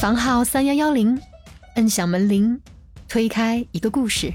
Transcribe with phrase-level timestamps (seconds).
[0.00, 1.20] 房号三幺幺零，
[1.74, 2.58] 摁响门铃，
[3.06, 4.32] 推开一个故事。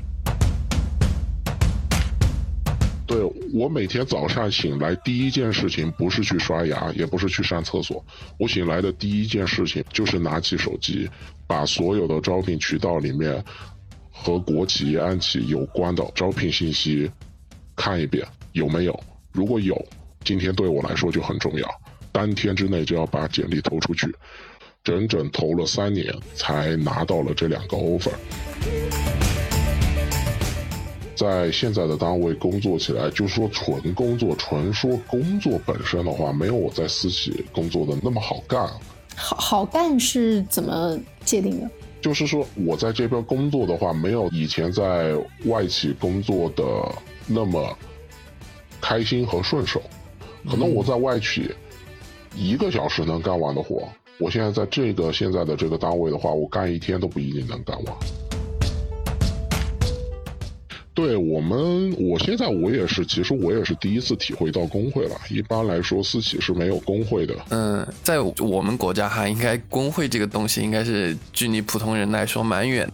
[3.08, 8.06] 对我每天早上醒来第一件事情不是去刷牙，也不是去上厕所，
[8.38, 11.10] 我醒来的第一件事情就是拿起手机，
[11.48, 13.44] 把所有的招聘渠道里面
[14.12, 17.09] 和国企、安企有关的招聘信息
[17.76, 19.03] 看一遍，有没有？
[19.31, 19.84] 如果有，
[20.23, 21.67] 今天对我来说就很重要，
[22.11, 24.16] 当天之内就要把简历投出去。
[24.85, 28.12] 整整投了三年，才拿到了这两个 offer。
[31.16, 38.70] 在现在的单位工作起来，就说纯工作，纯说工作本身的话，没有我在私企工作的那么好干。
[39.16, 41.70] 好好干是怎么界定的？
[41.99, 46.63] 就是说我在这边工作的话，没有以前在外企工作的
[47.25, 47.75] 那么
[48.80, 49.81] 开心和顺手。
[50.47, 51.50] 可能我在外企
[52.36, 57.94] 一个小时能干完的活，我现在在这个现在的这个单位的话，我干一天都不一定能干完。
[60.94, 65.16] 对我们，我现在我也是，其实我也是第一次体会到工会了。
[65.30, 67.35] 一般来说，私企是没有工会的。
[67.49, 72.89] 嗯，在我们国家哈，应该工会这个东西应该是距离普通人来说蛮远。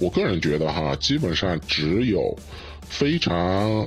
[0.00, 2.36] 我个人觉得哈，基本上只有
[2.88, 3.86] 非常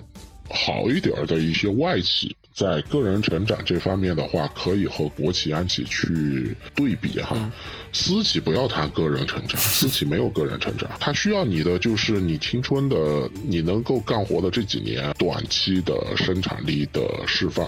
[0.50, 2.34] 好一点的一些外企。
[2.60, 7.50] 在个人成长这方面的话，可以和国企、央企去对比哈。
[7.94, 17.66] 私企不要谈 个人成长，私企没有个人成长，它需要你的就是你青春的、你能够干活的这几年短期的生产力的释放。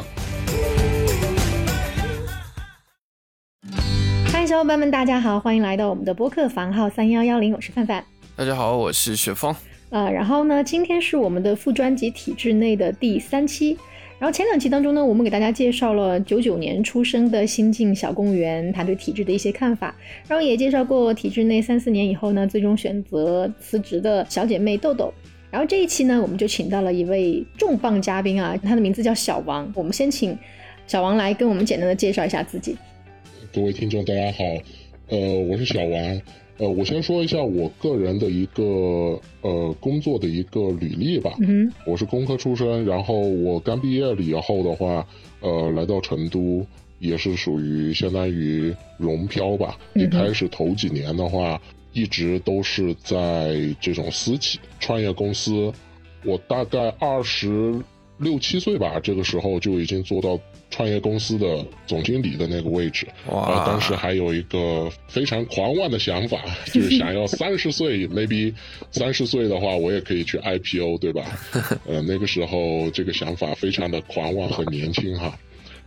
[4.25, 8.03] 嗨，小伙伴们，大家好，欢迎来到我们的播客房号三幺幺零，我是范范。
[8.35, 9.55] 大家好，我是雪峰。
[9.91, 13.77] 呃，然后呢，今天是我们的副专辑体制内的第三期。
[14.21, 19.95] 然后前两期当中呢，我们给大家介绍了九九年出生的新晋小公务员他对体制的一些看法，
[20.27, 25.11] 然后也介绍过体制内三四年以后呢，最终选择辞职的小姐妹豆豆。
[25.49, 29.67] 然后这一期呢，我们就请到了一位重磅嘉宾啊，他的名字叫小王。
[29.75, 30.37] 我们先请
[30.85, 32.77] 小王来跟我们简单的介绍一下自己。
[33.51, 34.43] 各位听众，大家好，
[35.07, 35.17] 呃，
[35.49, 36.21] 我是小王。
[36.61, 41.33] 呃，我先说一下我个人的一个呃工作的一个履历吧。
[41.39, 45.03] 嗯，我是工科出身，然后我刚毕业了以后的话，
[45.39, 46.63] 呃，来到成都
[46.99, 49.75] 也是属于相当于融漂吧。
[49.95, 51.59] 一开始头几年的话，
[51.93, 55.73] 一直都是在这种私企创业公司。
[56.23, 57.73] 我大概二十
[58.19, 60.39] 六七岁吧，这个时候就已经做到。
[60.71, 63.65] 创业公司的总经理的那个位置，哇！
[63.65, 66.41] 当时还有一个非常狂妄的想法，
[66.73, 68.53] 就是想要三十岁，maybe
[68.89, 71.37] 三十岁的话，我也可以去 IPO，对吧？
[71.85, 75.37] 呃，那个时候这个想法非常的狂妄和年轻哈。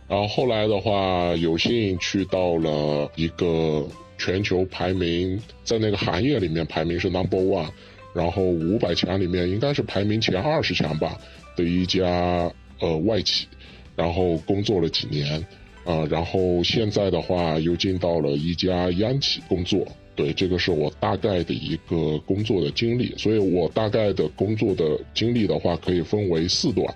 [0.07, 3.83] 然后后来的话，有幸去到了一个
[4.19, 7.67] 全球排名在那个行业里面排名是 number one，
[8.13, 11.17] 然后五百强里面应该是排名前二十强吧
[11.55, 13.47] 的一家呃外企。
[13.95, 15.39] 然后工作了几年，
[15.85, 19.85] 啊，然后现在的话又进到了一家央企工作。
[20.15, 23.13] 对，这个是我大概的一个工作的经历。
[23.17, 26.95] 所以我大概的工作的经历的话，可以分为四段。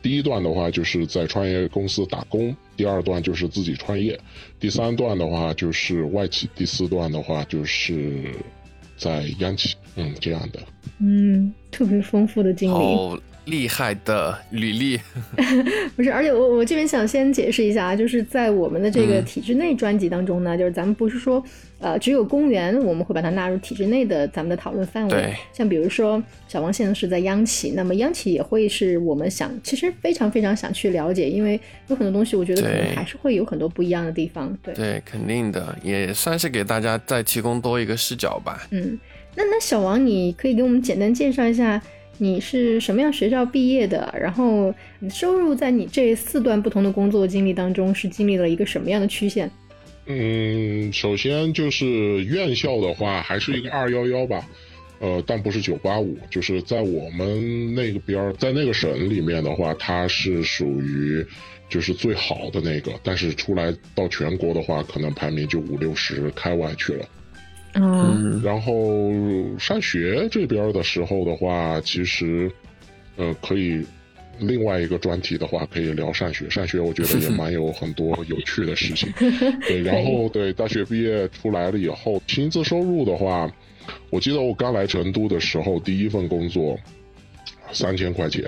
[0.00, 4.18] 第一段的话就是在创业公司打工，第二段就是自己创业，
[4.60, 8.30] 第三段的话就是外企，第四段的话就是
[8.96, 9.74] 在央企。
[9.96, 10.60] 嗯，这样的。
[11.00, 13.20] 嗯，特别丰富的经历。
[13.46, 15.00] 厉害的履历，
[15.96, 21.42] 不是，而且我我这边想先解释一下啊，就是在我们的这个体制内专辑当中呢，就是咱们不是说，
[21.80, 25.34] 呃，只有公务员我们会把它纳入体制内的咱们的讨论范围。
[25.52, 31.58] 像比如说小王现在是在央企，那么央企也会是我们想，其实非常非常想去了解，因为
[31.88, 34.56] 有很多东西我觉得可能还是会有很多不一样的地方。
[34.62, 38.68] 对对，肯定的，也算是给大家再提供多一个视角吧。
[38.70, 38.96] 嗯，
[39.34, 41.82] 那那小王，你可以给我们简单介绍一下。
[42.18, 44.14] 你是什么样学校毕业的？
[44.20, 49.50] 然后你收入在你这四段不同的工作经历当中是经历了一个什么样的曲线？
[50.06, 51.86] 嗯，首先就是
[52.24, 54.44] 院校的话，还是一个二幺幺吧，
[54.98, 61.24] 呃，但不是九八五，就是在我们那个边儿，在那个省里面的话，它是属于
[61.68, 67.04] 就是最好的那个，但是出来到全国的话，可能排名就五六十开外去了。
[67.74, 69.10] 嗯，然后
[69.58, 72.50] 上学这边的时候的话，其实，
[73.16, 73.84] 呃，可以
[74.38, 76.48] 另外一个专题的话，可以聊上学。
[76.50, 79.12] 上学我觉得也蛮有很多有趣的事情。
[79.66, 83.50] 对，然后对大学毕业出来了以后，薪资收入的话，
[84.10, 86.78] 我记得我刚来成都的时候，第一份工作
[87.72, 88.44] 三千块钱，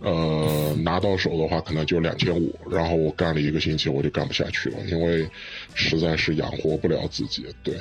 [0.00, 5.28] 呃，拿到手的话可能就两千五， 然后我干了一个星期我就干不下去了，因为
[5.74, 7.44] 实在是养活不了自己。
[7.64, 7.74] 对，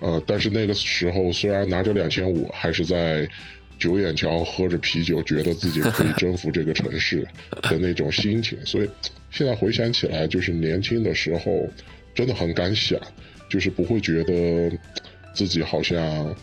[0.00, 3.26] 呃，但是那个时候虽然拿着两千五，还是在
[3.78, 7.26] 九眼桥喝着啤酒，觉得自己可以征服这个城市
[7.62, 8.58] 的那种心情。
[8.66, 8.90] 所以
[9.30, 11.66] 现在回想起来，就是年轻的时候
[12.14, 13.00] 真的很敢想，
[13.48, 14.70] 就是不会觉得
[15.34, 16.36] 自己好像。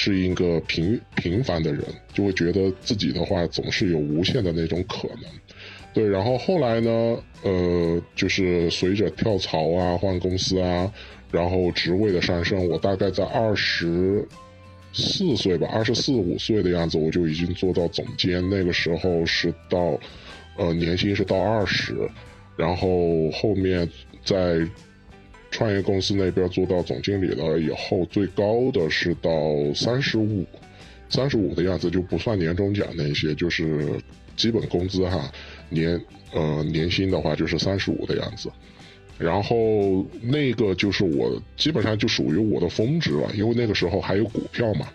[0.00, 1.82] 是一个平平凡的人，
[2.14, 5.28] 就会觉得自己的话总是有无限的那种可能，
[5.92, 6.08] 对。
[6.08, 10.88] 然后后来呢，呃，就是随着跳槽啊、换公司啊，
[11.32, 14.24] 然后职位的上升，我大概在二十
[14.92, 18.48] 四岁吧，二十四五岁的样子，我就已经做到总监。
[18.48, 19.98] 那个时候是到，
[20.56, 22.08] 呃，年薪是到二十，
[22.56, 23.90] 然后后面
[24.24, 24.64] 在。
[25.50, 29.30] 创业公司那边做到总经理了以后，最高的是到
[29.74, 30.44] 三十五，
[31.08, 33.88] 三十五的样子就不算年终奖那些，就是
[34.36, 35.32] 基本工资哈，
[35.70, 36.00] 年
[36.32, 38.50] 呃年薪的话就是三十五的样子，
[39.18, 44.88] 然后那个就是我基本上就属于我的峰值了，因为那个时候还有股票嘛，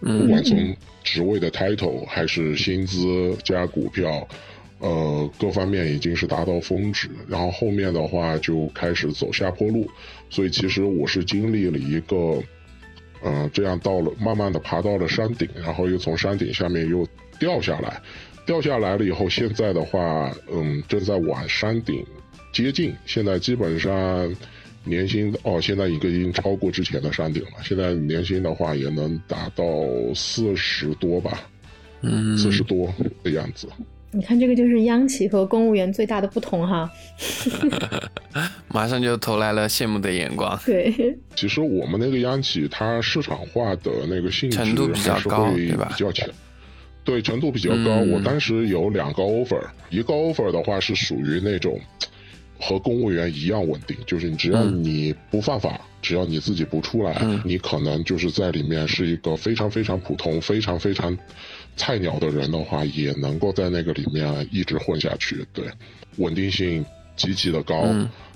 [0.00, 4.26] 不管从职位的 title 还是薪资加股票。
[4.82, 9.88] 呃，各方面已经是达到峰值，然后后面的话就开始走下坡路，
[10.28, 12.42] 所以其实我是经历了一个，
[13.22, 17.06] 嗯，这样到了慢慢的爬到了山顶，然后又从山顶下面又
[17.38, 18.02] 掉下来，
[18.44, 22.04] 掉下来了以后，现在的话，嗯，正在往山顶
[22.52, 24.34] 接近，现在基本上
[24.82, 29.64] 年薪哦，现在一个已经超过之前的山顶了，现在年薪的话也能达到
[30.12, 31.40] 四十多吧，
[32.00, 32.92] 嗯，四十多
[33.22, 33.68] 的样子。
[34.14, 36.90] 你看，这个就是央企和公务员最大的不同哈，
[38.68, 40.58] 马上就投来了羡慕的眼光。
[40.66, 44.66] 对，其实我们那个央企，它市场化的那个性质还
[45.18, 46.28] 是会比较强，
[47.02, 47.96] 对，程度比较高。
[48.10, 51.80] 我当时有两个 offer，一个 offer 的话是属于那种
[52.60, 61.16] 和公务员一样稳定，就是你只要你不犯法，只要你自己不出来，你可能就是在里面是一个非常非常普通、非常非常。
[61.76, 65.64] 菜鸟的人的话，也能够在那个里面一直混下去，对，
[66.16, 66.84] 稳定性
[67.16, 67.88] 极其的高，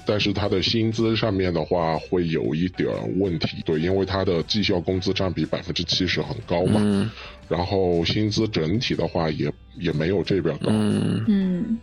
[0.07, 2.89] 但是他的薪资上面的话会有一点
[3.21, 7.11] 问题，对，因为他的绩效工资占比百分之七十很高嘛，
[7.49, 11.79] 然后薪资整体的话也也没有这边高，嗯，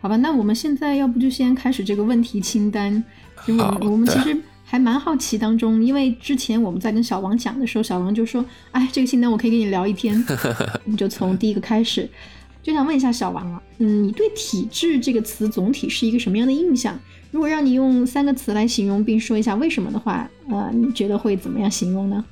[0.00, 3.04] 好吧，那我们现在要不就先开始这个问题清单，
[3.46, 4.36] 就我们我们其实。
[4.72, 8.42] 还蛮好奇当中，因为之前我们在跟小王讲的时候，小王就说
[8.72, 10.18] ：“哎，这个清单我可以跟你聊一天。
[10.86, 12.08] ”我们就从第一个开始，
[12.62, 16.98] 就想问一下小王啊，嗯，你对“体制”这个词总体是一个什么样的印象？
[17.30, 22.24] 如果让你用三个词来形容，并说一下为什么的话，呃，你觉得会怎么样形容呢？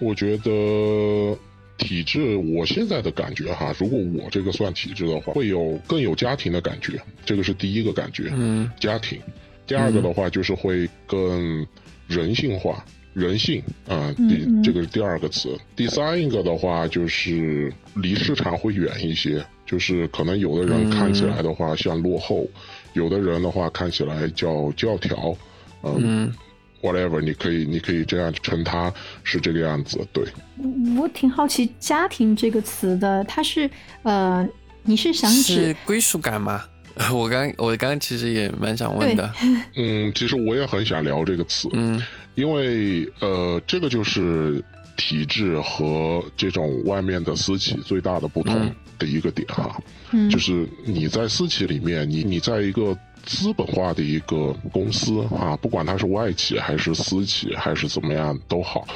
[0.00, 1.38] 我觉得
[1.76, 9.20] 体制，我现在的感觉哈，如果我这个算体制的话，会有更有家庭的感觉，这个是第一个感觉，嗯，家庭。
[9.68, 11.64] 第二个的话就是会更
[12.08, 12.82] 人性化，
[13.12, 15.54] 人性啊，第这个是第二个词。
[15.76, 22.48] 第三一个的话就是离市场会远一些，就是可能有的人看起来的话像落后，
[22.94, 25.36] 有的人的话看起来叫教条，
[25.82, 26.32] 嗯
[26.80, 28.90] ，whatever，你可以你可以这样称它
[29.22, 30.00] 是这个样子。
[30.14, 30.24] 对，
[30.98, 33.68] 我挺好奇“家庭”这个词的，它是
[34.02, 34.48] 呃，
[34.82, 36.64] 你是想指归属感吗？
[37.14, 39.32] 我刚我刚刚其实也蛮想问的，
[39.76, 42.02] 嗯，其实我也很想聊这个词，嗯，
[42.34, 44.62] 因为呃，这个就是
[44.96, 58.86] 体制和这种外面的私企最大的不同的一个点哈，嗯，就是你在私企里面，你你在一个资本化的一个公司啊，不管它是外企还是私企还是怎么样都好。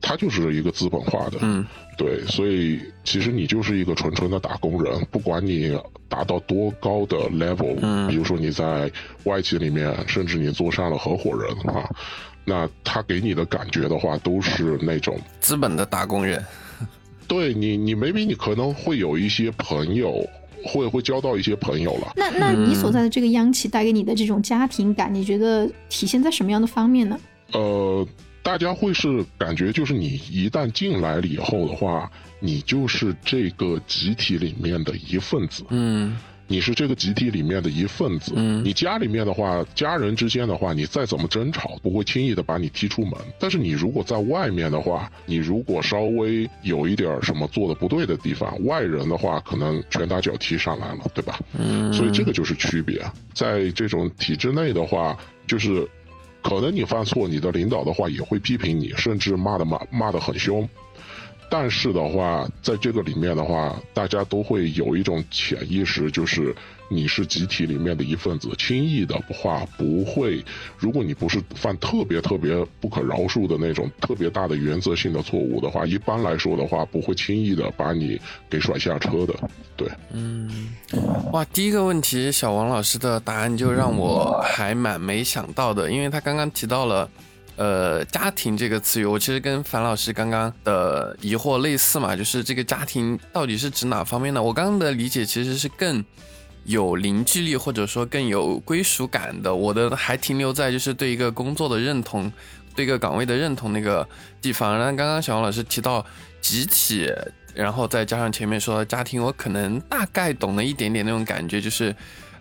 [0.00, 1.64] 它就是一个资本化的，嗯，
[1.96, 8.90] 对，所以其实你就是一个纯纯的打工人，不管你达到多高的 level，嗯，比如说你在
[9.24, 11.88] 外企里面，甚至你做上了合伙人啊，
[12.44, 16.42] 那他给你的感觉的话，都是那种资本的打工人。
[17.26, 20.26] 对你，你 maybe 你可能会有一些朋友，
[20.64, 22.12] 会会交到一些朋友了。
[22.16, 27.18] 那那你所在的这个央企带给你的这种家庭感，你觉得体现在什么样的方面呢？
[27.52, 28.06] 呃。
[28.44, 32.08] 大家会是感觉，就是你一旦进来了以后的话，
[32.38, 35.64] 你就是这个集体里面的一份子。
[35.70, 36.14] 嗯，
[36.46, 38.34] 你是这个集体里面的一份子。
[38.36, 43.14] 嗯，你家里面的话，家人之间的话，你再怎么争吵，不会轻易的把你踢出门。
[43.40, 51.40] 但是你如果在外面的话，你如果稍微有一点什么做的不对的地方，外人的话可能拳打脚踢上来了，对吧？
[51.58, 53.02] 嗯，所以这个就是区别。
[53.32, 55.88] 在这种体制内的话，就是。
[56.44, 60.68] 可能你犯错，你的领导的话也会批评你，甚至骂的骂骂的很凶。
[61.50, 66.54] 但是的话，在这个里面的话，大家都会有一种潜意识，就是
[66.88, 70.44] 你是集体里面的一份子，轻易的话不会，
[70.78, 79.34] 如果你不是犯特别特别不可饶恕的那种特别大的原则性的错误的话，一般来说的话，不会轻易的把你给甩下车的。
[79.76, 80.72] 对，嗯，
[81.32, 87.08] 哇，第一个问题，小王老师的答案就让我还蛮没想到的，因为他刚刚提到了。
[87.56, 94.42] 呃，家庭这个词语，我其实跟樊老师刚刚的疑惑类似嘛，就是这个家庭到底是指哪方面呢？
[94.42, 96.04] 我刚刚的理解其实是更
[96.64, 99.54] 有凝聚力，或者说更有归属感的。
[99.54, 102.30] 我的还停留在就是对一个工作的认同，
[102.74, 104.06] 对一个岗位的认同那个
[104.40, 104.76] 地方。
[104.76, 106.04] 然后刚刚小王老师提到
[106.40, 107.10] 集体，
[107.54, 111.94] 然后再加上前面说的家庭，我可能大概懂了一点点那种感觉，就是，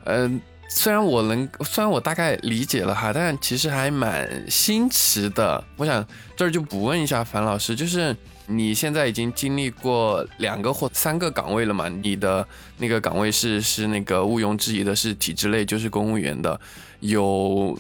[0.06, 0.42] 嗯。
[0.70, 5.64] 虽然我能，虽然我大概理解了哈，但其实还蛮新奇的。
[5.76, 6.04] 我想
[6.36, 8.16] 这儿就不问一下樊老师，就是
[8.48, 11.88] 你现在已经经历过两个或三个岗位了嘛？
[11.88, 12.46] 你的
[12.78, 16.60] 那个岗位是是那个毋庸置疑的，是体制类，就是公务员的。
[17.00, 17.78] 有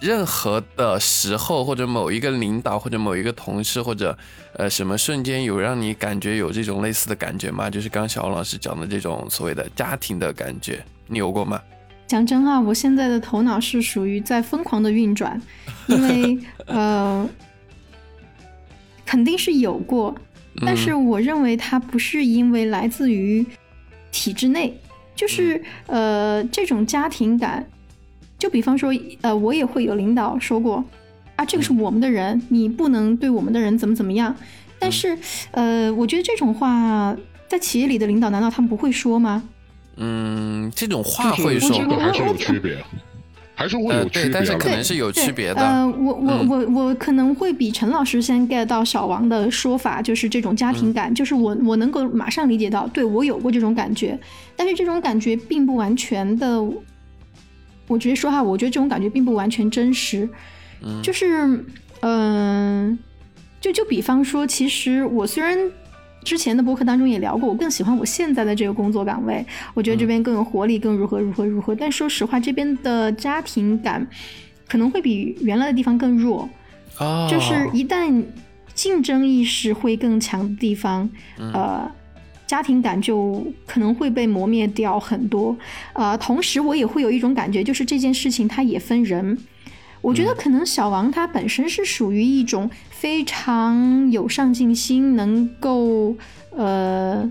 [0.00, 4.16] 任何的时候，或者某一个领导，或者某一个同事，或者
[4.54, 7.68] 呃什么瞬间，有让你感觉有这种类似的感觉吗？
[7.68, 11.60] 就是刚小王老师讲的这种所谓的家庭的感觉，你有过吗？
[12.06, 15.42] 讲真啊，我现在的头脑是属于在疯狂的运转，
[15.88, 17.28] 因为呃，
[19.06, 20.14] 肯定是有过，
[20.66, 23.46] 但是我认为它不是因为来自于
[24.10, 24.78] 体制内，
[25.14, 27.66] 就是呃这种家庭感，
[28.38, 30.84] 就比方说呃我也会有领导说过
[31.36, 34.34] 啊，这个是我们的人，你不能对我们的人怎么怎么样，
[34.78, 35.16] 但是
[35.52, 39.42] 呃我觉得这种话在企业里的领导难道他们不会说吗？
[39.98, 42.76] 嗯，这种话会说还是有区别，
[43.56, 45.60] 还是会有区别，但是可能是有区别的。
[45.60, 54.16] 呃，我我我我可能会比陈老师先 get 到小王的说法，就是这种家庭感，就是我我能够马上理解到，对我有过这种感觉，
[54.54, 56.62] 但是这种感觉并不完全的，
[57.88, 60.28] 我直接说哈，我觉得这种感觉并不完全真实。
[60.82, 61.64] 嗯，就是
[62.00, 62.98] 嗯，
[63.58, 65.58] 就就比方说，其实我虽然。
[66.26, 71.72] 之前的博客当中也聊过，我更喜欢我现在的这个工作岗位，我觉得这边更有活力，更如何如何如何。
[71.72, 74.04] 但说实话，这边的家庭感
[74.66, 76.48] 可能会比原来的地方更弱，
[77.30, 78.24] 就是一旦
[78.74, 81.88] 竞争意识会更强的地方，呃，
[82.44, 85.56] 家庭感就可能会被磨灭掉很多。
[85.92, 89.38] 呃，同时我也会有一种感觉，就是这件事情它也分人。
[90.06, 96.16] 我觉得可能小王他本身是属于一种非常有上进心，能够
[96.50, 97.28] 呃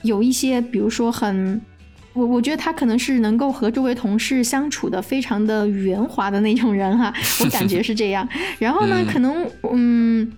[0.00, 1.60] 有一些，比如说很，
[2.14, 7.12] 我我觉得他可能是能够和周围同事相处的非常的圆滑的那种人哈，
[7.44, 8.26] 我感觉是这样。
[8.58, 10.32] 然后呢，可能嗯，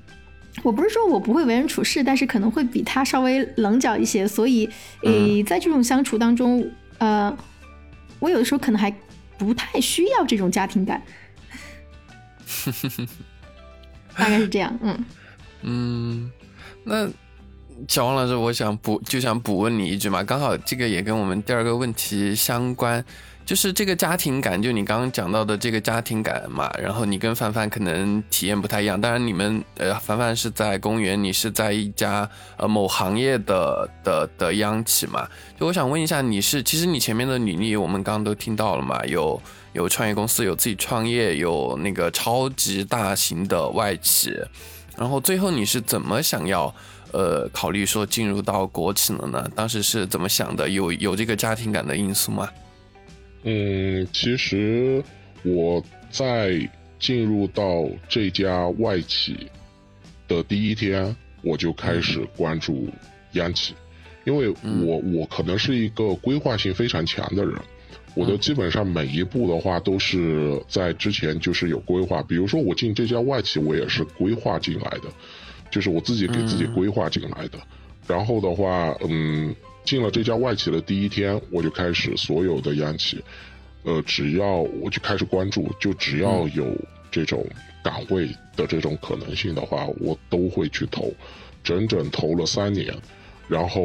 [0.64, 4.68] 我不是说我不会为人处事，但是可能会比他稍微棱角一些，所以
[5.04, 6.68] 诶，在这种相处当中，
[6.99, 7.32] 呃，
[8.18, 8.92] 我有的时候可能还
[9.38, 11.00] 不太需要这种家庭感。
[12.64, 13.09] 哼哼哼
[14.17, 15.05] 大概是这样，嗯
[15.62, 16.31] 嗯，
[16.83, 17.09] 那
[17.87, 23.05] 小王老师，我想补就想补问你一句嘛，刚好这个也跟我们第二个问题相关，
[23.47, 35.28] 就是这个家庭感，就你刚刚讲到的这个家庭感嘛，然后你跟凡凡可能体验不太一样，当然你们呃，凡凡是在公园，你是在一家呃某行业的的的央企嘛，
[35.61, 39.40] 就我想问一下，你是其实你前面的履历我们刚刚都听到了嘛，有。
[39.72, 44.34] 有创业公司，有自己创业，有那个超级大型的外企，
[44.96, 46.75] 然后最后你是怎么想要
[47.12, 49.48] 呃考虑说进入到国企了呢？
[49.54, 50.68] 当时是怎么想的？
[50.68, 52.48] 有有这个家庭感的因素吗？
[53.44, 55.02] 嗯，其实
[55.42, 59.48] 我在进入到这家外企
[60.26, 62.88] 的第一天，我就开始关注
[63.32, 63.75] 央企，
[64.25, 67.54] 因为我我可能是一个规划性非常强的人。
[68.18, 75.04] 我的基本上每一步的话都是在之前就是有规划，比如说我进这家外企，我也是规划进来的，
[75.70, 77.60] 就是我自己给自己规划进来的。
[78.08, 83.22] 然后的话，嗯，进了这家外企的第一天，我就开始所有的央企，
[83.84, 86.76] 呃，只要我就开始关注，就只要有
[87.12, 87.46] 这种
[87.84, 91.14] 岗位的这种可能性的话，我都会去投，
[91.62, 92.92] 整整投了三年，
[93.46, 93.80] 然后。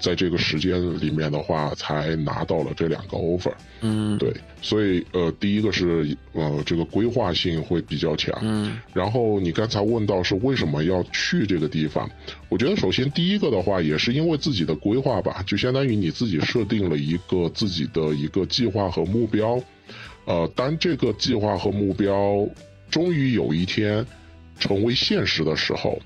[0.00, 3.52] 在这个时间里面的话，才拿到了这两个 offer。
[3.82, 8.36] 嗯，对，所以呃，第一个是呃，这个规划性会比较强。
[8.42, 12.10] 嗯，然后你刚才问到是为什么要去这个地方，
[12.48, 19.62] 我觉得首先第一个的话，也是因为自己的规划吧，就相当于你自己设定了一个自己的一个计划和目标。
[20.24, 22.48] 呃，当这个计划和目标
[22.90, 24.04] 终于有一天
[24.58, 25.98] 成为现实的时候，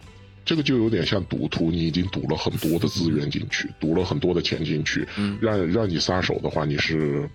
[0.45, 7.29] 这个就有点像赌徒，你已经赌了很多的资源进去，赌了很多的钱进去，嗯让让你撒手的话，你是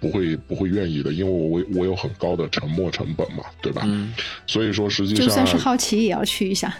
[0.00, 3.82] 不会不会愿意的，因为我我有很高的沉没成本嘛，对吧？
[3.86, 4.12] 嗯
[4.46, 6.76] 所以说实际上就算是好奇也要去一下。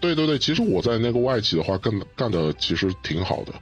[0.00, 3.52] 对对对，其实我在那个外企的话，干干的其实挺好的。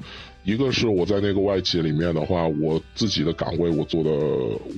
[0.44, 4.10] 一个是我在那个外企里面的话，我自己的岗位我做的，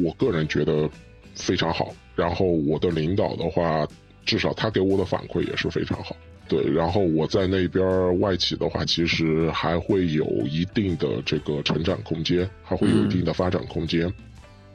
[0.04, 0.86] 我个人觉得
[1.34, 1.94] 非常好。
[2.14, 3.88] 然后我的领导的话，
[4.26, 6.14] 至少他给我的反馈也是非常好。
[6.48, 14.12] 对，然后我在那边外企的话，其实还会有一定的这个成长空间，还会有一定的发展空间。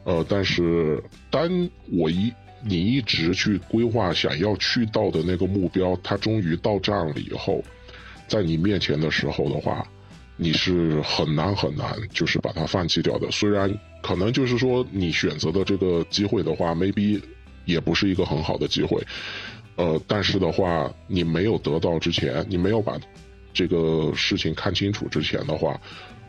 [0.04, 2.34] 呃，但是当我一
[2.64, 7.64] 你一直去规划想要去到的那个目标，它终于到站了以后，
[8.28, 9.88] 在你面前的时候的话，
[10.36, 13.30] 你是很难很难，就是把它放弃掉的。
[13.30, 13.72] 虽然
[14.02, 17.22] 可能就是说你选择的这个机会的话，maybe
[17.66, 19.02] 也不是一个很好的机会，
[19.80, 23.00] 呃，但是的话，你没有得到之前，你没有把
[23.54, 25.80] 这个事情看清楚之前的话，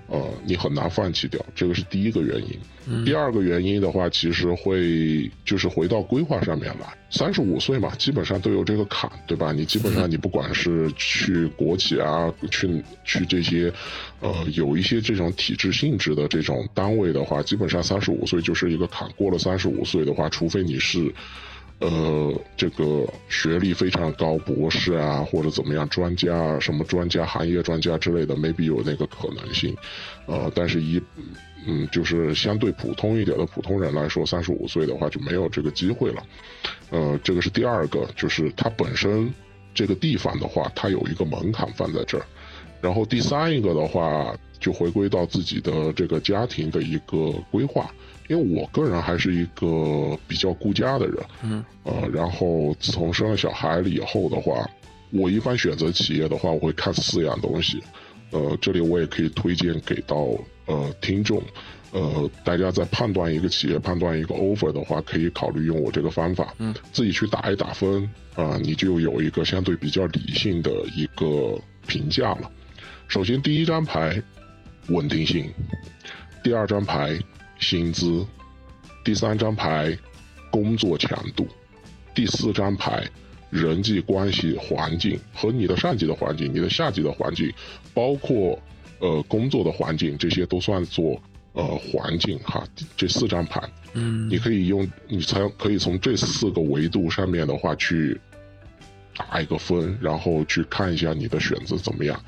[0.06, 3.04] 呃，你很难放弃掉，这个是第一个原因。
[3.04, 6.96] 第二个原因的话，其实会就是回到规划上面来。
[7.10, 9.50] 三十五岁嘛，基本上都有这个坎，对吧？
[9.50, 13.72] 你基本上你不管是去国企啊，去去这些，
[14.20, 19.10] 呃，有一些这种体制性质的这种单位的话，基本上三十五岁就是一个坎。
[19.16, 21.12] 过了三十五岁的话，除非你是。
[21.80, 29.74] 呃，这个学历非常高，博士啊，或者怎么样，专家啊，什么专家、行业专家之类的，maybe 有那个可能性。
[30.26, 31.00] 呃，但是一，
[31.66, 36.22] 嗯，就是相对普通一点的普通人来说，三十五岁的话就没有这个机会了。
[36.90, 39.32] 呃，这个是第二个，就是它本身
[39.72, 42.26] 这个地方的话，它有一个门槛放在这儿。
[42.82, 47.90] 然后第三一个的话，就回归到自己的这个家庭的一个规划。
[48.30, 54.64] 因为我个人还是一个比较顾家的人，嗯，呃，然后自从生了小孩了以后的话，
[55.10, 57.82] 我一般选择企业的话，我会看四样东西，
[58.30, 60.16] 呃，这里我也可以推荐给到
[60.66, 61.42] 呃听众，
[61.90, 72.48] 呃，大家在判断一个企业、判断一个 offer 的话，可以考虑用我这个方法，嗯，自己去打一打分，啊、你就有一个相对比较理性的一个评价了。
[73.08, 74.22] 首先，第一张牌
[74.86, 75.50] 稳定性，
[76.44, 77.18] 第二张牌
[77.60, 78.26] 薪资，
[79.04, 79.96] 第三张牌
[80.50, 81.46] 工作强度，
[82.14, 83.06] 第四张牌
[83.50, 87.52] 人际关系环境和你的上级的环境、你的下级的环境，
[87.94, 88.58] 包括
[88.98, 91.20] 呃工作的环境，这些都算作
[91.52, 92.64] 呃环境哈。
[92.96, 93.60] 这四张牌，
[93.94, 98.18] 嗯你可以用你才可以从这四个维度上面的话去
[99.16, 102.18] 打一个分，然后去看一下你的选择怎么样。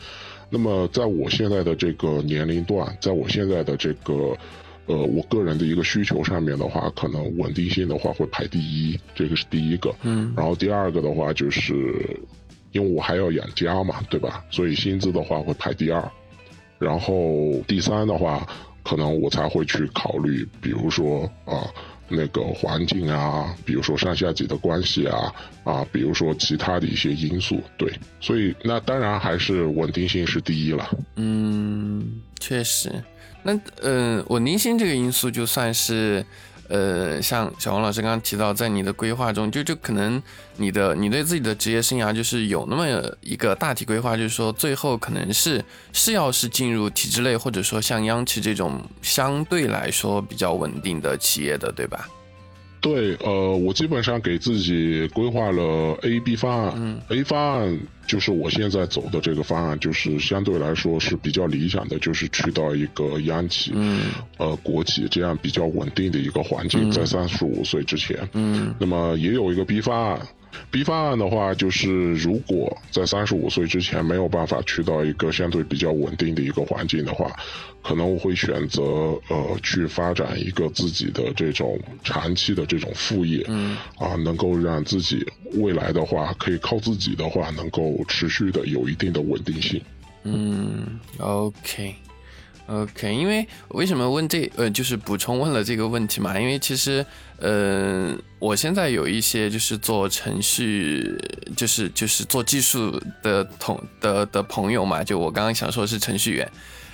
[0.50, 4.36] 那么在我现在的这个年龄段，在我现在的这个
[4.92, 9.94] 呃我个人的一个需求上面的话，可能稳定性的话会排第一，这个是第一个。
[10.02, 11.74] 嗯然后第二个的话就是，
[12.72, 14.44] 因为我还要养家嘛，对吧？
[14.50, 16.12] 所以薪资的话会排第二。
[16.78, 18.46] 然后第三的话，
[18.82, 21.64] 可能我才会去考虑，比如说啊
[22.08, 25.32] 那个环境啊，比如说上下级的关系啊
[25.64, 27.90] 啊，比如说其他的一些因素，对。
[28.20, 30.90] 所以那当然还是稳定性是第一了。
[31.16, 32.92] 嗯，确实。
[33.42, 36.24] 那呃，稳定性这个因素就算是
[36.68, 40.22] 呃，像小王老师刚刚提到，在你的规划中，就就可能
[40.56, 42.86] 你的你对自己的职业生涯就是有那么
[43.20, 52.08] 一个大体规划，就是说最后可能是是要是进入体制内，或者说像央企这种相对来说比较稳定的企业的，对吧？
[52.82, 56.74] 对，呃，我基本上给自己规划了 A、B 方案。
[56.76, 68.28] 嗯 A 方案就是我现在走的这个方案，就是相对来说是比较理想的，就是去到一个央企、嗯呃国企这样比较稳定的一个环境，嗯在三十五岁之前。
[68.32, 70.20] 嗯那么也有一个 B 方案
[70.70, 77.34] ，B 方案的话，就是如果在三十五岁之前没有办法去到一个相对比较稳定的一个环境的话，
[77.82, 78.82] 可能我会选择
[79.28, 89.82] 呃去发展一个自己的这种长期的这种副业，嗯啊，能够让自己未来的话可以靠自己的话，能够持续的有一定的稳定性。
[90.24, 91.94] 嗯，OK。
[92.66, 96.38] OK，因为为什么问这呃，就是补充问了这个问题嘛？
[96.40, 97.04] 因为其实，
[97.38, 101.14] 呃，我现在有一些就是做程序，
[101.56, 106.50] 就是就是做技术的同的的朋友嘛，就我刚刚想说是程序员，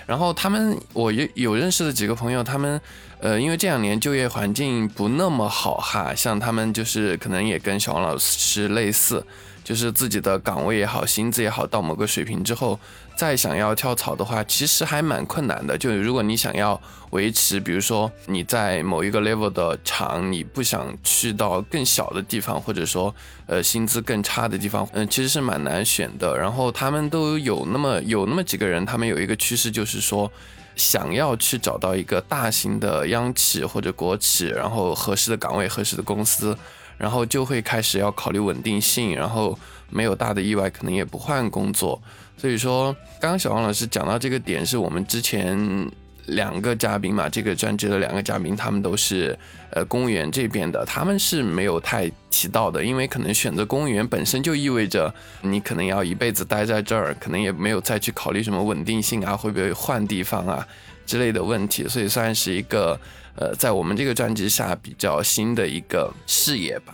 [0.06, 2.80] 然后他们我有有认识的几个朋友，他们
[3.20, 9.24] 呃，因为这两年就业环境不那么好哈，像他们就是可能也跟小王老师类似。
[9.64, 12.80] 就是自己的岗位也好，薪资也好，到某个水平之后，
[13.18, 15.76] 再想要跳槽的话，其实还蛮困难的。
[15.76, 23.12] 就如果你想要维持，比如说你在某一个 level 的厂，你不想去到更小的地方，或者说
[23.48, 26.38] 呃薪资更差的地方，嗯，其实是蛮难选的。
[26.38, 30.30] 然后他们都有那么有那么几个人，他们有一个趋势，就是说
[30.76, 36.56] 想要去找到一个大型的央企或者国企，然后合适的岗位、合适的公司。
[36.96, 39.56] 然后就会开始要考虑稳定性，然后
[39.88, 42.02] 没有大的意外，可能也不换工作。
[42.38, 45.90] 所以说，刚刚小王老师讲到这个点，是我们之前
[46.26, 49.36] 两个嘉宾嘛，这个专辑的两个嘉宾，他们都是
[49.72, 60.66] 呃公务员这边的，他们是没有太提到的，因为可能选择公务员本身就意味着你可能要一辈子待在这儿，可能也没有再去考虑什么稳定性啊，会不会换地方啊
[61.04, 62.98] 之类的问题，所以算是一个。
[63.40, 66.92] 呃，在我们这个专辑下比较新的一个视野吧。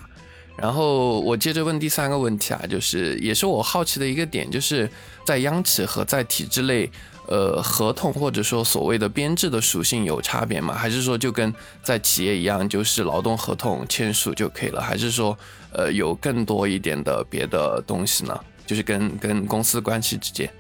[0.57, 4.89] 然后我接着问第三个问题啊，就是也是我好奇的一个点，就是
[5.25, 6.89] 在央企和在体制内，
[7.27, 10.73] 呃，合同或者说所谓的编制的属性有差别吗？
[10.73, 14.81] 还是说就跟在企业一样，就是劳动合同签署就可以了？
[14.81, 15.37] 还是说，
[15.73, 18.39] 呃，有更多一点的别的东西呢？
[18.67, 20.51] 就是跟跟公司关系之间？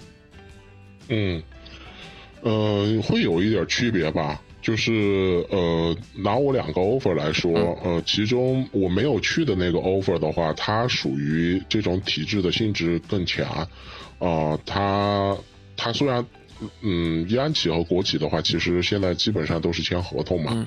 [1.09, 1.43] 嗯，
[2.43, 4.41] 呃，会有一点区别吧。
[4.65, 7.53] 就是呃，拿我两个 offer 来说，
[7.85, 13.47] 呃，其中我没有去的那个 offer 的话，它属于这种体制的性质更强，
[14.19, 15.37] 啊，它
[15.77, 16.25] 它虽然
[16.81, 20.67] 嗯，央企和国企的话，其实现在基本上都是签合同嘛，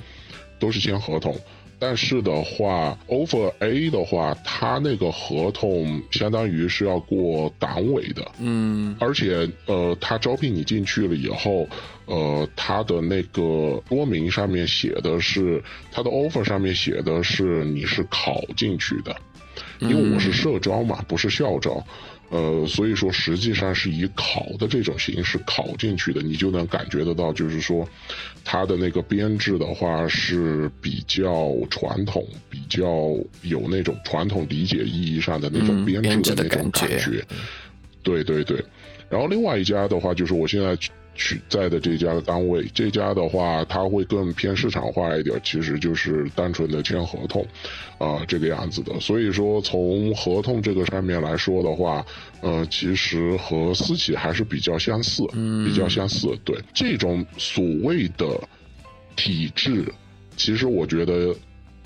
[0.60, 1.36] 都是签合同。
[1.78, 11.68] 但是的话，offer A 的话，他那个合同相当于是要过党委的，嗯，而且呃，他招聘你进去了以后，
[12.06, 15.62] 呃，他的那个说明上面写的是，
[15.92, 19.14] 他的 offer 上面写的是你是考进去的，
[19.78, 21.84] 因为我是社招嘛，不是校招。
[22.30, 27.88] 呃，所以说实际上是以考的这种形式考进去的，你就能感觉得到，就是说，
[28.44, 32.84] 它的那个编制的话是比较传统，比较
[33.42, 37.24] 有那种传统理解意义上的那种编制的那种感觉。
[38.02, 38.62] 对对对，
[39.08, 40.76] 然后另外一家的话，就是我现在。
[41.20, 47.44] 取在的这家的单位，这家的话，它会更偏市场化一点，其实就是单纯的签合同，
[47.98, 49.00] 啊，这个样子的。
[49.00, 52.06] 所以说，从合同这个上面来说的话，
[52.40, 55.26] 呃，其实和私企还是比较相似，
[55.66, 56.28] 比较相似。
[56.44, 58.40] 对这种所谓的
[59.16, 59.92] 体制，
[60.36, 61.34] 其实我觉得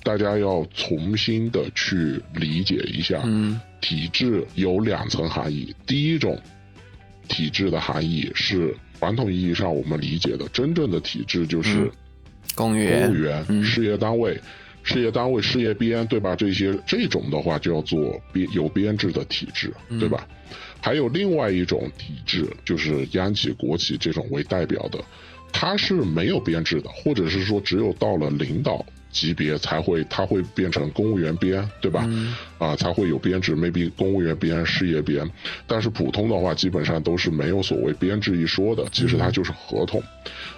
[0.02, 5.74] 大家要重新的去理解一下，嗯体制有两层含义。
[5.86, 6.38] 第一种
[7.28, 8.76] 体制的含义是。
[9.02, 11.90] 传统意义上，我们理解的真正的体制就是
[12.54, 14.40] 公务员、公务员、事业单位、
[14.84, 16.36] 事业单位、事业编，对吧？
[16.36, 20.24] 这些这种的话叫做编有编制的体制，对吧？
[20.80, 25.04] 还有另外一种体制，就是央企、国企这种为代表的，
[25.52, 28.86] 它是没有编制的，或者是说只有到了领导。
[29.12, 32.08] 级别才会，它会变成公务员编，对吧？
[32.58, 35.28] 啊，才会有编制，maybe 公务员编、事业编。
[35.66, 40.02] 但是普通的话，基本上都是没有所谓编制一说的，其实它就是合同。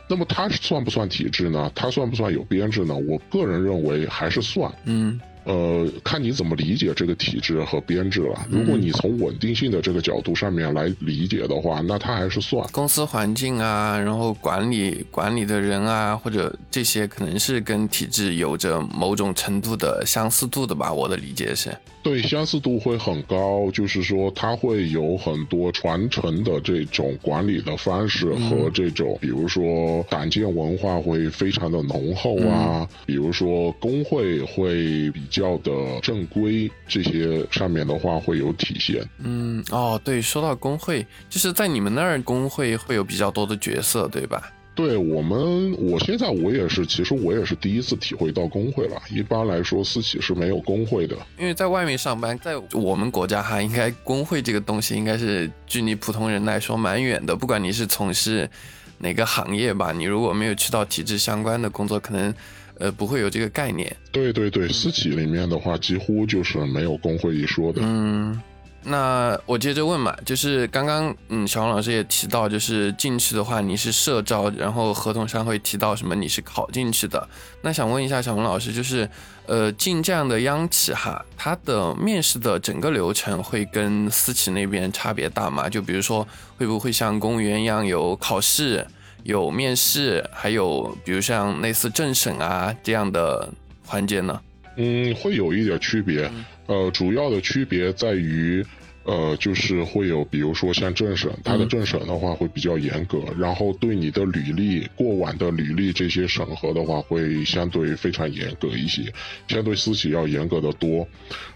[0.08, 1.70] 那么它算不算体制呢？
[1.74, 2.94] 它算不算有编制呢？
[2.94, 4.72] 我个人认为还是算。
[4.84, 5.20] 嗯。
[5.44, 8.46] 呃，看你怎么理解这个体制和编制了。
[8.50, 20.92] 如果你从稳定性的这个角度上面来理解的话，那它还是算公司环境啊，然后管理管理的人啊，或者这些可能是跟体制有着某种程度的相似度的吧。
[20.92, 21.70] 我的理解是。
[22.02, 39.06] 对，相似度会很高，就是说它会有很多传承的这种管理的方式和这种，比如说党建文化会非常的浓厚啊，比如说工会会比较的正规，这些上面的话会有体现。
[39.18, 44.50] 嗯，哦，对，说到工会，就是在你们那儿工会会有比较多的角色，对吧？
[44.76, 49.00] 对我们，我现在我也是，其实我也是第一次体会到工会了。
[49.08, 51.16] 一般来说，私企是没有工会的。
[51.38, 57.36] 因为在外面上班，在我们国家哈，应该工会这个东西应该是距离普通人来说蛮远的。
[57.36, 58.50] 不管你是从事
[58.98, 62.34] 哪个行业吧，你如果没有去到体制相关的工作，可能
[62.78, 63.94] 呃不会有这个概念。
[64.12, 67.80] 对对对，私企里面的话，几乎就是没有工会一说的。
[67.84, 68.40] 嗯。
[68.86, 77.26] 那我接着问嘛，就是刚刚嗯，小王老师也提到，就是进去的话你是社招，然后合同上会提到什么你是考进去的。
[77.62, 79.08] 那想问一下小王老师，就是
[79.46, 85.66] 呃进这样的央企哈，它的面试的整个流程会跟私企那边差别大吗？
[85.66, 88.86] 就比如说会不会像公务员一样有考试、
[89.24, 93.52] 有面试，还有比如像类似政审啊这样的
[93.84, 94.40] 环节呢？
[94.76, 96.30] 嗯，会有一点区别。
[96.66, 98.64] 呃，主要的区别在于，
[99.04, 109.02] 呃，就是会有，比如说像政审，它的政审的话会比较严格，然后对你的履历、过往的履历这些审核的话，会相对非常严格一些，
[109.48, 111.06] 相对私企要严格的多。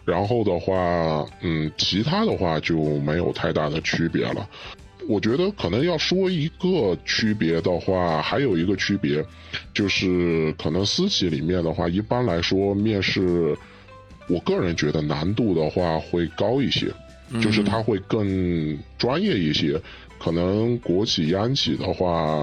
[0.04, 4.48] 然后的话，嗯，其他的话就没有太大的区别了。
[5.08, 9.24] 我觉得可能要说一个区别的话，还有一个区别，
[9.72, 13.56] 就是可能私企里面的话，一般来说面试，
[14.28, 16.92] 我个人觉得难度的话会高一些。
[17.42, 19.78] 就是它会更专业一些，
[20.18, 22.42] 可能国企央企的话，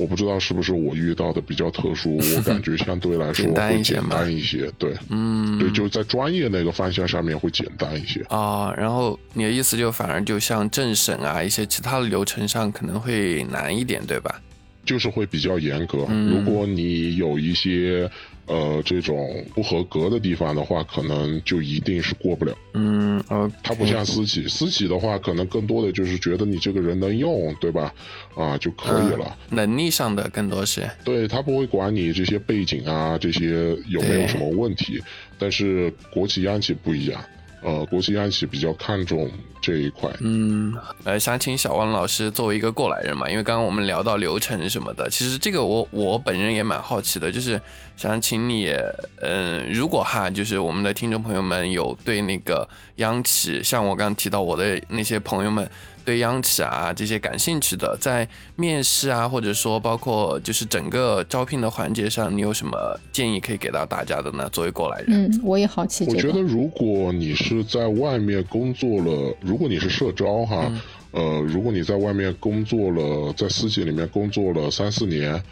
[0.00, 8.72] 我不知道是不是我遇到的比较特殊，我感觉相对来说 会简单一些，对，嗯，对，就在专业那个方向上面会简单一些啊。
[8.76, 14.40] 然后你的意思就反而就像政审啊一些其他的流程上可能会难一点，对吧？
[14.84, 18.10] 就是会比较严格，如果你有一些。
[18.50, 22.52] 呃，这种不合格的地方的话，可能就一定是过不了。
[22.74, 27.94] 嗯，呃，它不像私企，私企的话，可能更多的就是觉得你这个人能用，对吧？
[28.34, 29.38] 啊，就可以了。
[29.50, 30.82] 能力上的更多是。
[31.04, 35.00] 对他不会管你这些背景啊，这些有没有什么问题。
[35.38, 37.24] 但是国企央企不一样。
[37.62, 40.10] 呃，国企央企比较看重这一块。
[40.20, 47.60] 嗯，呃，想请小王老师作为一个过来人嘛，因为刚刚我们聊到流程什么的，其实这个我我本人也蛮好奇的，就是
[47.96, 48.72] 想请你，
[49.20, 55.68] 嗯，如果哈，就是我们的听众朋友们有对那个央企，像我刚刚提到我的那些朋友们。
[56.02, 64.48] 对央企啊这些感兴趣的，在面试啊，或者说包括就是整个招聘的环节上，你有什么建议可以给到大家的呢？
[64.50, 66.06] 作为过来人，嗯，我也好奇。
[66.08, 70.72] 我觉得如果你是在外面工作了，如果你是社招哈，
[71.10, 75.42] 呃，如果你在外面工作了，在私企里面工作了三四年。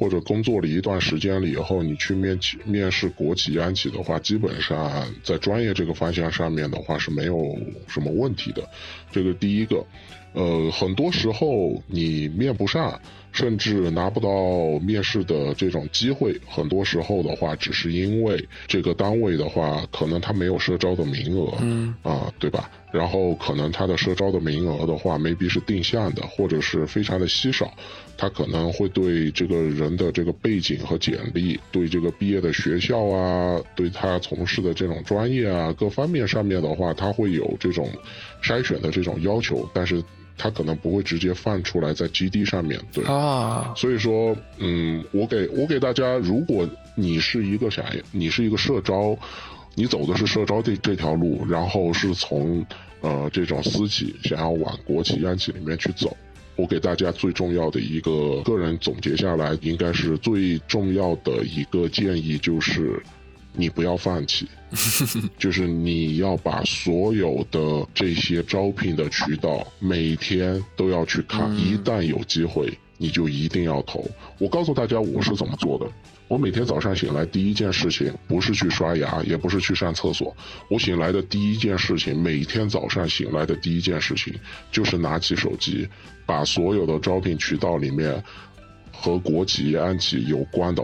[0.00, 8.62] 或者工作了一段时间了以后，你去面企面试国企央企的话，基本上在专业这个方向上面的话是没有什么问题的。
[9.10, 9.84] 这个第一个，
[10.34, 13.00] 呃，很多时候你面不上，
[13.38, 22.68] 甚至拿不到面试的这种机会，很多时候的话，只是因为这个单位的话，可能他没有社招的名额，嗯，啊，对吧？
[22.90, 27.72] 然后可能他的社招的名额的话，maybe 是定向的，或者是非常的稀少。
[28.16, 37.88] 他可能会对这个人的这个背景和简历，对这个毕业的学校啊，对他从事的这种专业啊，各方面上面的话，他会有这种
[38.42, 40.02] 筛选的这种要求，但是
[40.38, 43.74] 他可能不会直接放出来在基地上面对啊。
[43.76, 49.14] 所以说，嗯，我给我给大家，如果你是一个想你是一个社招，
[49.74, 52.64] 你走的是社招这这条路，然后是从
[53.00, 56.16] 呃这种私企想要往国企央企里面去走。
[56.56, 63.00] 我给大家最重要的一个个人总结下来，应该是最重要的一个建议就是，
[63.58, 64.46] 你不要放弃，
[65.36, 74.08] 就是你要把所有的这些招聘的渠道每天都要去看，一旦有机会，你就一定要投。
[74.38, 75.86] 我告诉大家我是怎么做的。
[76.28, 80.36] 我每天早上醒来第一件事情不是去刷牙，也不是去上厕所。
[80.68, 84.32] 我醒来的第一件事情，每天早上醒来的第一件事情，
[84.70, 85.88] 就是拿起手机，
[86.26, 88.22] 把所有的招聘渠道里面
[89.00, 90.82] 和国企、央企有关的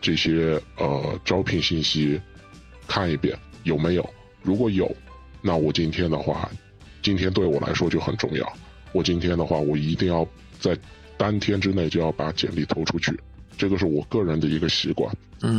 [0.00, 2.20] 这些呃招聘信息
[2.88, 4.08] 看一遍，有没有？
[4.42, 4.94] 如果有，
[5.42, 6.50] 那我今天的话，
[7.02, 8.52] 今天对我来说就很重要。
[8.92, 10.26] 我今天的话，我一定要
[10.58, 10.76] 在
[11.16, 13.16] 当天之内就要把简历投出去。
[13.56, 15.10] 这个是我个人的一个习惯，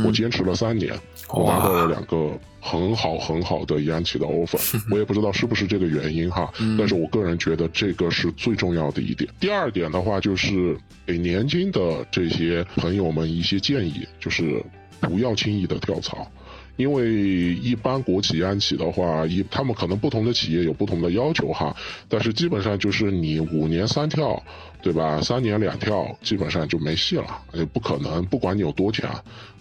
[0.04, 0.92] 我坚持了三年，
[1.28, 9.28] 我拿到了两个很好很好的央企的 offer， 我也不知道是不是这个原因哈，但是我个人觉得这个是最重要的一点。
[9.40, 14.62] 第二点的话，就是给年轻的这些朋友们一些建议，就是
[15.00, 16.30] 不要轻易的跳槽。
[16.78, 17.12] 因为
[17.54, 21.74] 一般国企央企的话，一他们可能不同的企业有不同的要求哈，
[22.08, 24.40] 但是基本上就是你五年三跳，
[24.80, 25.20] 对吧？
[25.20, 29.12] 三年两跳，基本上就没戏了，也不可能，不管你有多强，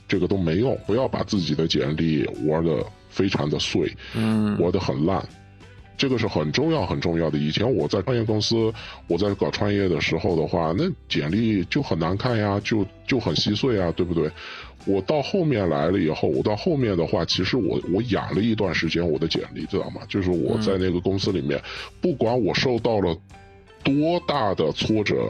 [0.07, 0.77] 这个都没用。
[0.85, 5.27] 不要把自己的简历玩的非常的碎，嗯，玩的很烂，
[5.97, 7.37] 这个是很重要很重要的。
[7.37, 8.71] 以前我在创业公司，
[9.07, 14.29] 我在搞创业的时候的话，那简历就很难看呀，就就很稀碎啊，对不对？
[14.85, 20.01] 我到后面来了以后，我到后面的话，其实我我养了一段时间我的简历，知道吗？
[20.07, 21.61] 就是我在那个公司里面，
[21.99, 23.17] 不管我受到了
[23.83, 25.29] 多大的挫折，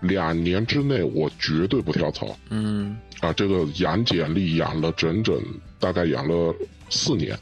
[0.00, 2.36] 两年之内我绝对不跳槽。
[2.50, 5.42] 嗯，啊，这个养简历养了整整
[5.80, 6.54] 大概养了
[6.88, 7.36] 四年，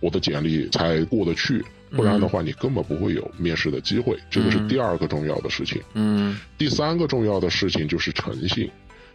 [0.00, 1.64] 我的简历才过得去，
[1.96, 4.16] 不然的话你根本不会有面试的机会。
[4.30, 5.80] 这个是第二个重要的事情。
[5.94, 8.70] 嗯，第三个重要的事情就是诚信。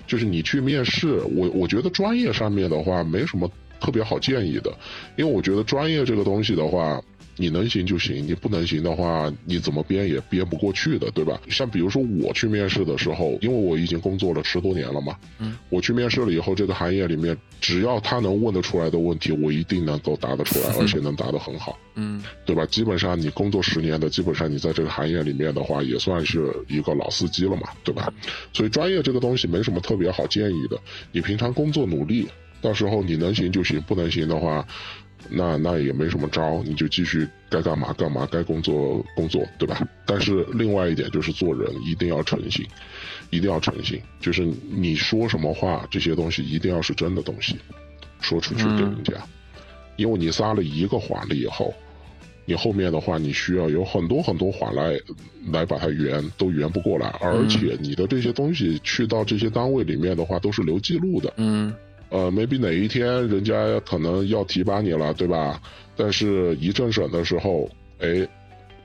[0.06, 4.74] 就是你去面试，我我觉得专业上面的话没什么特别好建议的，
[5.18, 7.02] 因为我觉得专业这个东西的话，
[7.38, 11.40] 你能行就行，你不能行的话，你怎么编也编不过去的，对吧？
[11.50, 22.66] 像比如说我去面试的时候，因为我已经工作了十多年了嘛，嗯，我去面试了以后，这个行业里面只要他能问得出来的问题，我一定能够答得出来， 而且能答得很好，嗯对吧？
[22.66, 28.12] 基本上你工作十年的，基本上你在这个行业里面的话，也算是一个老司机了嘛，对吧？
[28.52, 30.80] 所以专业这个东西没什么特别好建议的，
[31.12, 32.28] 你平常工作努力，
[32.62, 34.68] 到时候你能行就行，不能行的话。
[35.30, 39.88] 那那也没什么招，你就继续该干嘛干嘛，该工作工作，对吧？
[40.06, 42.66] 但是另外一点就是做人一定要诚信，
[43.30, 47.58] 一定要诚信，就是你说什么话，这些东西一定要是真的东西，
[48.22, 49.14] 说出去给人家，
[49.96, 51.74] 因为你撒了一个谎了以后，
[52.46, 54.98] 你后面的话你需要有很多很多谎来
[55.52, 61.74] 来把它圆，都圆不过来，而且你的这些东西去到这些单位里面的话，都是留记录的，嗯
[62.10, 65.62] 呃，maybe 哪一天人家可能要提拔你了，对吧？
[65.96, 68.28] 但是一政审的时候，哎，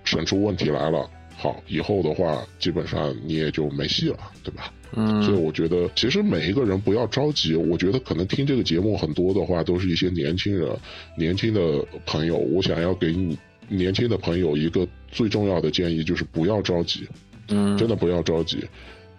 [0.04, 4.72] 审出问题来了，好，以后的话基本上你也就没戏了，对吧？
[4.94, 7.54] 嗯，所以我觉得，其实每一个人不要着急。
[7.54, 10.68] 我觉得可能听这个节目很多的话，都是一些年轻人、
[11.16, 12.36] 年轻的朋友。
[12.36, 17.08] 我想要给你年轻的朋友一个最重要的建议，就是不要着急，
[17.48, 18.58] 嗯真的不要着急。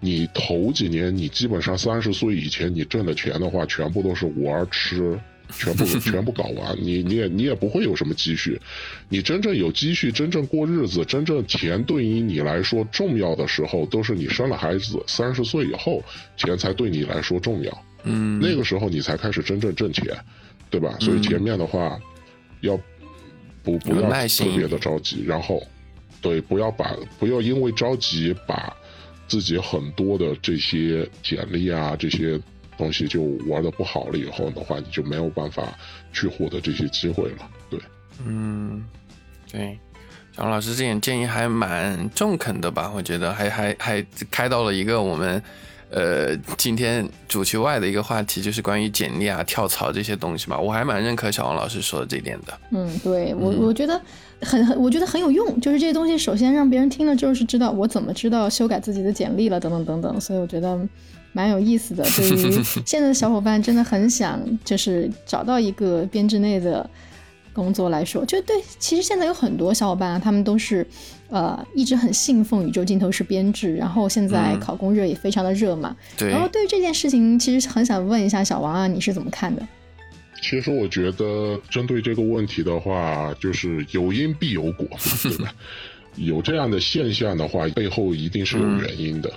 [0.03, 5.17] 你头几年，你基本上三十岁以前，你挣的钱的话，全部都是玩吃，
[5.49, 8.59] 全部 全部搞完，你你也你也不会有什么积蓄。
[9.07, 16.03] 你真正有积蓄，真正过日子，真正钱对于你来说重要的时候，都是你生了孩子，三十岁以后，
[16.35, 17.83] 钱才对你来说重要。
[18.03, 20.05] 嗯那个时候你才开始真正挣钱，
[20.69, 20.97] 对吧？
[20.99, 21.97] 所以前面的话，
[22.59, 22.77] 要
[23.63, 25.63] 不不要特别的着急，然后
[26.21, 28.75] 对，不要把不要因为着急把
[29.33, 32.39] 自己很多的这些简历啊这些
[32.77, 35.75] 东西就玩的不好了以后的话，你就没有办法
[36.11, 37.49] 去获得这些机会了。
[37.67, 37.79] 对，
[38.23, 38.85] 嗯，
[39.51, 39.79] 对，
[40.35, 42.91] 小王老师这点建议还蛮中肯的吧？
[42.95, 45.41] 我觉得还还还开到了一个我们
[45.93, 50.57] 呃今天主题外的一个话题，就是关于简历啊、跳槽这些东西嘛。
[50.57, 52.59] 我还蛮认可小王老师说的这一点的。
[52.71, 54.01] 嗯，对我我觉得
[54.41, 55.61] 很很，我觉得很有用。
[55.61, 60.19] 就是这些东西，首先让别人听了之后是知道我怎么知道修改自己的简历了，等等等等。
[60.19, 60.79] 所以我觉得
[61.31, 62.03] 蛮有意思的。
[62.03, 66.89] 对于 现在的小伙伴，真的很想就是找到一个编制内的
[67.53, 68.55] 工作来说，就对。
[68.79, 70.85] 其实现在有很多小伙伴啊，他们都是
[71.29, 75.95] 呃一直很信奉宇宙尽头是编制，然后现在嗯考公热也非常的热嘛。
[76.17, 79.65] 对然，后对于这件事情，其实很想问一下小王啊，你是怎么看的？
[80.41, 84.85] 其实我觉得针对这个问题的话，就是有因必有果，
[85.23, 85.53] 对吧？
[86.17, 89.31] 有这样的现象的话，背后一定是有原因的。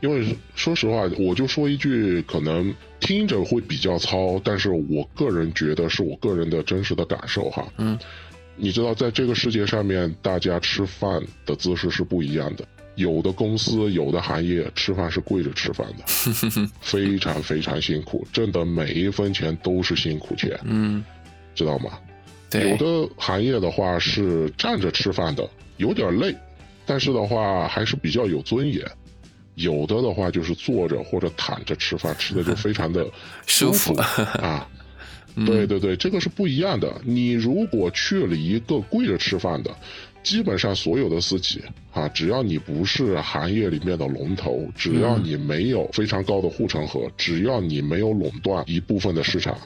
[0.00, 7.66] 因为说实话，我就说一句，可能听着会比较糙，但是我个人觉得是我个人的真实的感受哈。
[7.76, 7.98] 嗯，
[8.56, 12.66] 你知道，在这个世界上面，大家吃饭的姿势是不一样的。
[12.96, 16.04] 有的公司、有的行业吃饭是跪着吃饭的，
[16.82, 21.02] 非常非常辛苦，挣的每一分钱都是辛苦钱，嗯，
[21.54, 21.98] 知道吗？
[22.50, 26.34] 对，有的行业的话是站着吃饭的，有点累，
[26.84, 28.84] 但是的话还是比较有尊严。
[29.54, 33.06] 有的的话就是坐着或者躺着吃饭，吃的就非常的
[33.46, 34.68] 舒服服啊。
[35.46, 36.92] 对对对，这个是不一样的。
[37.04, 39.70] 你如果去了一个跪着吃饭的，
[40.24, 49.56] 基本上所有的私企啊，只要你不是行业里面的龙头，只要你没有非常高的护城河，只要你没有垄断一部分的市场，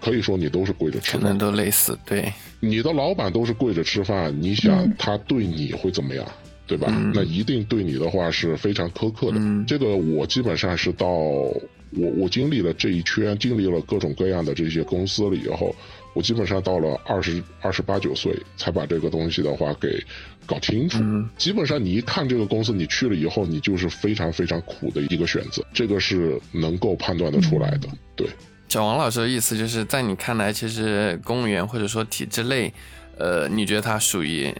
[0.00, 1.38] 可以说你都是跪着吃饭可能。
[1.38, 1.98] 都累死。
[2.06, 6.24] 对，你的老板都是跪着吃饭，你想嗯他对你会怎么样？
[6.66, 6.88] 对吧？
[6.90, 9.38] 嗯那一定对你的话是非常苛刻的。
[9.38, 15.74] 嗯这个我基本上是到我我经历了这一圈，经历了各种各样的这些公司了以后，
[16.12, 20.02] 我基本上到了二十二十八九岁才把这个东西的话给
[20.44, 20.98] 搞清楚。
[21.00, 27.88] 嗯基本上你一看这个公司，你去了以后，你就是非常非常苦的一个选择，这个是能够判断得出来的。
[28.16, 28.26] 对。
[28.68, 32.72] 小王老师的意思就是在你看来，其实公务员或者说体制类，
[33.16, 34.52] 呃，你觉得它属于？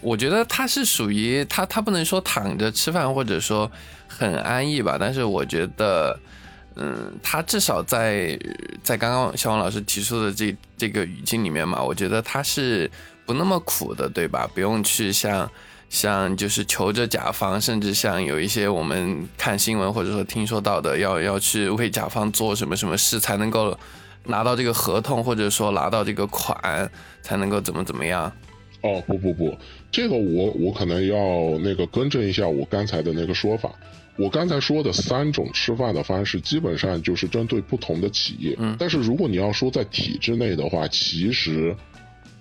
[0.00, 3.70] 我觉得他是属于他，他不能说躺着吃饭或者说
[4.06, 6.18] 很安逸吧，但是我觉得，
[6.76, 8.38] 嗯，他至少在
[8.82, 12.90] 在刚刚小王老师提出的这这个语境里面嘛，我觉得他是
[13.26, 14.48] 不那么苦的，对吧？
[14.54, 15.50] 不用去像
[15.90, 23.76] 像就是求着甲方，甚至像有一些我们看新闻或者说听说到的，要要去为甲方做什么什么事才能够
[24.24, 26.88] 拿到这个合同，或者说拿到这个款
[27.20, 28.30] 才能够怎么怎么样。
[28.80, 29.58] 哦，不不不，
[29.90, 33.74] 这个我我可能要那个更正一下我刚才的那个说法。
[34.16, 38.56] 我刚才说的三种吃饭的方式，基本上就是针对不同的企业。
[38.58, 41.72] 嗯但是如果你要说在体制内的话，其实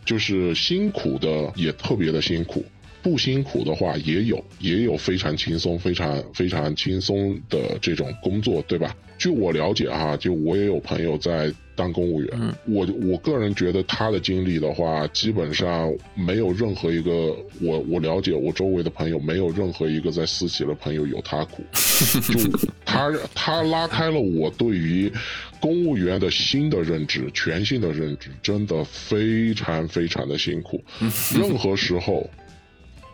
[0.04, 2.66] 就是辛苦的也特别的辛苦，
[3.02, 8.96] 不辛苦的话也有，也有非常轻松、非常非常轻松的这种工作，对吧？
[9.18, 25.12] 据我了解哈，就我也有朋友在当公务员，我我个人觉得他的经历的话，基本上没有任何一个我我了解我周围的朋友，没有任何一个在私企的朋友有他苦， 就他他拉开了我对于
[25.60, 30.84] 公务员的新的认知，全新的认知，真的非常非常的辛苦，
[31.34, 32.30] 任何时候，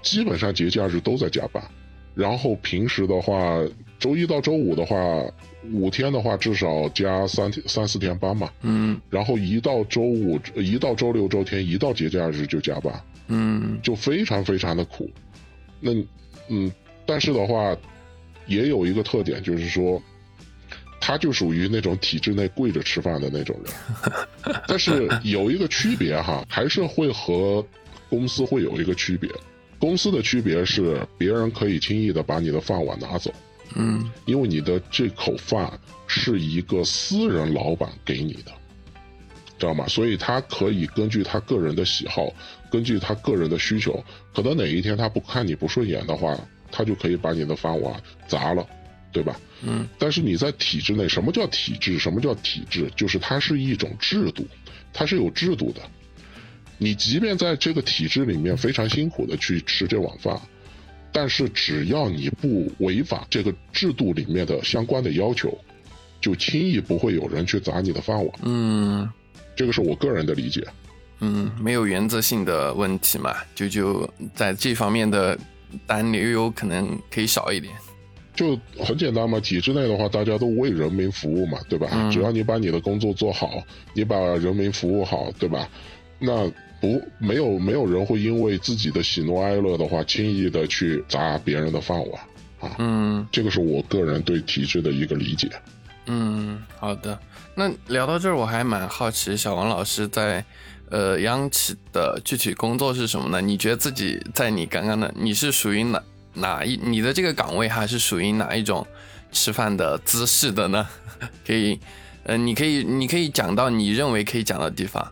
[0.03, 1.63] 基本上节假日都在加班，
[2.13, 3.59] 然后平时的话，
[3.97, 4.97] 周一到周五的话。
[5.71, 8.51] 五天的话，至少加三天、三四天班嘛。
[8.63, 8.99] 嗯。
[9.09, 12.93] 然后一到周五，一到周六、周天，一到节假日就加班。
[13.27, 13.79] 嗯。
[13.81, 15.09] 就非常非常的苦。
[15.79, 15.93] 那，
[16.49, 16.69] 嗯，
[17.05, 17.73] 但是的话，
[18.45, 20.03] 也有一个特点，就是说，
[20.99, 24.53] 他就属于那种体制内跪着吃饭的那种人。
[24.67, 27.65] 但是有一个区别哈，还是会和
[28.09, 29.31] 公司会有一个区别。
[29.83, 33.33] 公司的区别是，别人可以轻易的把你的饭碗拿走。
[33.75, 35.77] 嗯，因为你的这口饭
[36.07, 38.51] 是一个私人老板给你的，
[39.59, 39.85] 知道吗？
[39.89, 42.33] 所以他可以根据他个人的喜好，
[42.71, 44.01] 根据他个人的需求，
[44.33, 46.33] 可能哪一天他不看你不顺眼的话，
[46.71, 48.65] 他就可以把你的饭碗砸了，
[49.11, 49.37] 对吧？
[49.63, 49.85] 嗯。
[49.99, 51.99] 但是你在体制内，什么叫体制？
[51.99, 52.89] 什么叫体制？
[52.95, 54.47] 就是它是一种制度，
[54.93, 55.81] 它是有制度的。
[56.83, 60.37] 你即便在这个体制里面非常辛苦的去吃这碗饭。
[61.15, 65.55] 但是只要你不违反这个制度里面的相关的要求，
[66.19, 68.27] 就轻易不会有人去砸你的饭碗。
[68.41, 69.07] 嗯，
[69.55, 70.65] 这个是我个人的理解。
[71.19, 75.37] 嗯，没有原则性的问题嘛，就就在这方面的
[75.85, 77.71] 担忧可能可以少一点。
[78.33, 82.09] 就很简单嘛，体制内的话，大家都为人民服务嘛，对吧？
[82.11, 83.61] 只要你把你的工作做好，
[83.93, 85.69] 你把人民服务好，对吧？
[86.17, 86.51] 那。
[86.83, 92.21] 不，没有没有人会因为自己的喜怒哀乐的话，轻易的去砸别人的饭碗
[92.59, 92.75] 啊。
[92.77, 95.49] 嗯，这个是我个人对体制的一个理解。
[96.07, 97.17] 嗯，好的。
[97.55, 100.43] 那聊到这儿，我还蛮好奇，小王老师在
[100.89, 103.39] 呃央企的具体工作是什么呢？
[103.39, 106.03] 你觉得自己在你刚刚的，你是属于哪
[106.33, 106.75] 哪一？
[106.75, 108.85] 你的这个岗位还是属于哪一种
[109.31, 110.85] 吃饭的姿势的呢？
[111.47, 111.79] 可以，
[112.23, 115.09] 呃，你可以你可以讲到你认为可以讲的地方，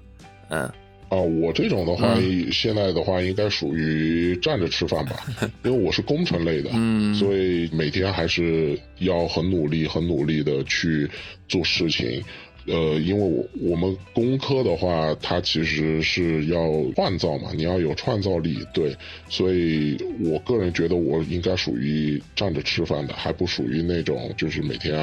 [0.50, 0.70] 嗯。
[1.12, 2.18] 啊，我这种的话，
[2.54, 5.26] 现在的话应该属于站着吃饭吧，
[5.66, 6.70] 因为我是工程类的，
[7.14, 11.10] 所以每天还是要很努力、很努力的去
[11.50, 12.24] 做事情。
[12.66, 16.58] 呃，因为我我们工科的话，它其实是要
[16.96, 18.96] 创造嘛，你要有创造力，对，
[19.28, 24.96] 所以我个人觉得我应该属于站着吃饭的，还不属于那种就是每天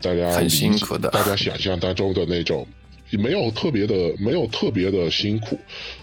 [0.00, 2.64] 大家很辛苦的，大家想象当中的那种。
[3.18, 5.58] 没有特别的，没有特别的辛苦，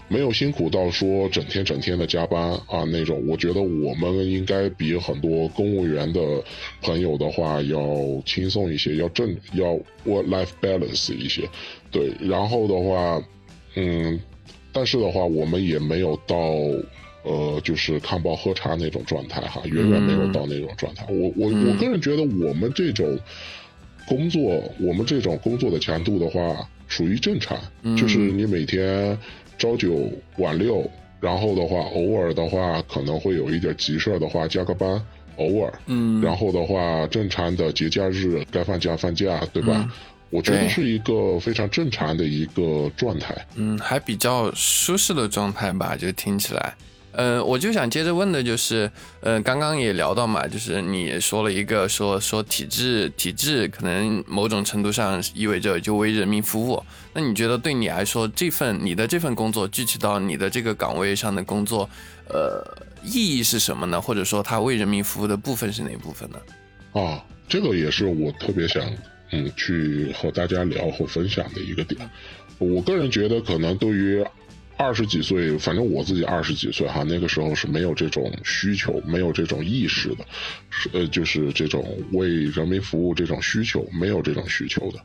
[0.08, 3.28] 没有辛苦到说整天整天的加班啊那种。
[3.28, 6.22] 我觉得我们应该比很多公务员的
[6.82, 7.80] 朋友的话要
[8.26, 9.74] 轻松一些，要正要
[10.06, 11.50] work life balance 一些。
[11.90, 13.24] 对，然后的话，
[13.76, 14.20] 嗯，
[14.72, 16.38] 但是的话，我们也没有到
[17.24, 21.08] 呃，就是看报喝茶那种状态哈，远远没有到那种状态。
[21.10, 23.18] 我我我个人觉得，我们这种
[24.08, 26.70] 工作，我们这种工作的强度的话。
[26.90, 27.58] 属于正常，
[27.96, 29.18] 就是你每天
[29.58, 30.90] 朝九晚六，
[31.22, 35.02] 然后的话，偶尔的话可能会有一点急事儿的话加个班，
[35.38, 39.90] 偶尔，嗯，然后的话正常的节假日该放假放假，对吧？
[40.32, 46.76] 我觉得是一个非常正常的一个状态，嗯，还比较舒适的状态吧，就听起来。
[47.14, 48.90] 嗯，我就想接着问的就是，
[49.22, 56.82] 呃，刚刚也聊到嘛，就是你说了一个说说体制，体制可能某种程度上意味着就为人民服务。
[57.14, 61.90] 那你觉得对你来说，这份你的这份工作，具体到你的这个岗位上的工作，
[62.28, 62.64] 呃，
[63.04, 64.00] 意义是什么呢？
[64.00, 66.38] 或者说，它为人民服务的部分是哪部分呢？
[66.94, 68.84] 啊，这个也是我特别想
[69.32, 72.08] 嗯去和大家聊和分享的一个点。
[72.60, 74.24] 我个人觉得，可能对于
[74.80, 80.26] 二十几岁，反正我自己二十几岁哈，那个时候是没有这种需求，没有这种意识的，
[80.70, 85.00] 是呃，就是这种为人民服务这种需求，没有这种需求的。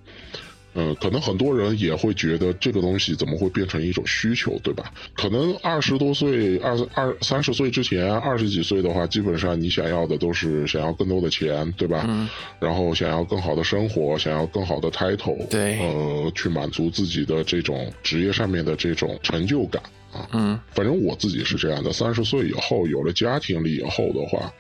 [0.75, 4.93] 嗯，可能很多人也会觉得这个东西怎么会变成一种需求，对吧？
[5.15, 12.05] 可能二十多岁、二二三十岁之前，二十几岁的话，基本上你想要的都是想要更多的钱，对吧？
[12.09, 12.29] 嗯。
[12.59, 19.81] 然后想要更好的生活，想要更好的 title，对，呃，去满足自己的这种职业上面的这种成就感
[20.13, 20.29] 啊。
[20.33, 20.59] 嗯。
[20.73, 24.53] 反正我自己是这样的，三十岁以后有了家庭了以后的话，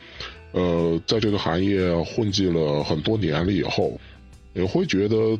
[0.52, 3.98] 呃，在这个行业混迹了很多年了以后，
[4.52, 5.36] 也会觉得。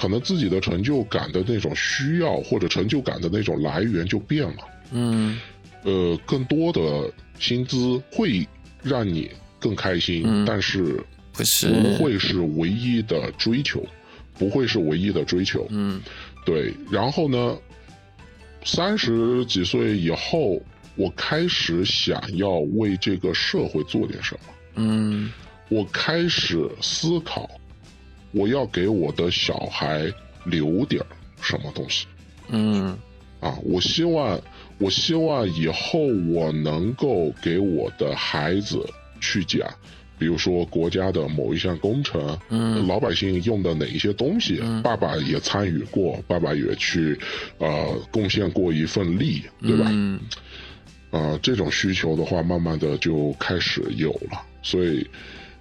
[0.00, 4.64] 可能自己的成就感的那种需要或者成就感的那种来源就变了。
[4.92, 5.38] 嗯
[5.82, 8.48] 呃，更多的薪资会
[8.82, 13.84] 让你更开心，嗯但是不是不会是唯一的追求，
[14.38, 15.66] 不会是唯一的追求。
[15.68, 16.00] 嗯
[16.46, 17.58] 对，然后呢，
[18.64, 20.58] 三十几岁以后，
[20.96, 24.40] 我开始想要为这个社会做点什么。
[24.76, 25.30] 嗯
[25.68, 27.48] 我开始思考，
[28.32, 30.12] 我要给我的小孩
[30.44, 31.06] 留点儿
[31.40, 32.06] 什么东西
[32.48, 32.96] 嗯
[33.40, 33.56] 啊！
[33.62, 34.38] 我希望，
[34.78, 38.84] 我希望以后我能够给我的孩子
[39.20, 39.66] 去讲，
[40.18, 47.18] 比如说国家的某一项工程，嗯老百姓用的哪一些东西，嗯爸爸也参与过，爸爸也去
[47.58, 49.86] 呃贡献过一份力，对吧？
[49.88, 50.20] 嗯
[51.10, 54.42] 啊，这种需求的话，慢慢的就开始有了。
[54.62, 55.08] 所以，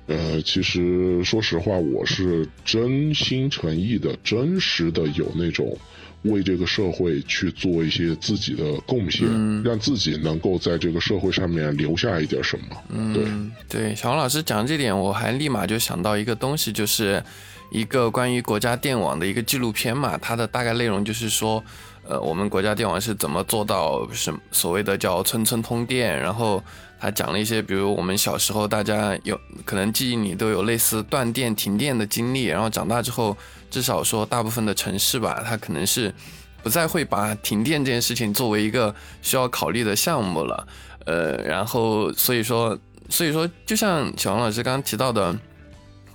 [0.09, 5.77] 呃，其实说实话，我是真心诚意的、真实的有那种
[6.23, 12.65] 为这个社会去做一些自己的贡献，嗯让自己能够在这个社会上面留下一点什么。
[13.13, 17.23] 对，嗯，对，小王老师讲这点，我还立马就想到一个东西，就是
[17.71, 21.63] 一个关于国家电网的一个纪录片嘛，它的大概内容就是说，
[22.03, 26.63] 呃，我们国家电网是怎么做到什所谓的叫村村通电，然后
[26.99, 33.35] 他讲了一些，比如我们小时候大家有可能记忆里都有类似断电、停电的经历，然后长大之后，
[33.71, 36.13] 至少说大部分的城市吧，它可能是
[36.61, 40.67] 不再会把停电这件事情作为一个需要考虑的项目了。
[41.05, 42.77] 呃，然后所以说，
[43.09, 45.33] 所以说，就像小王老师刚刚提到的，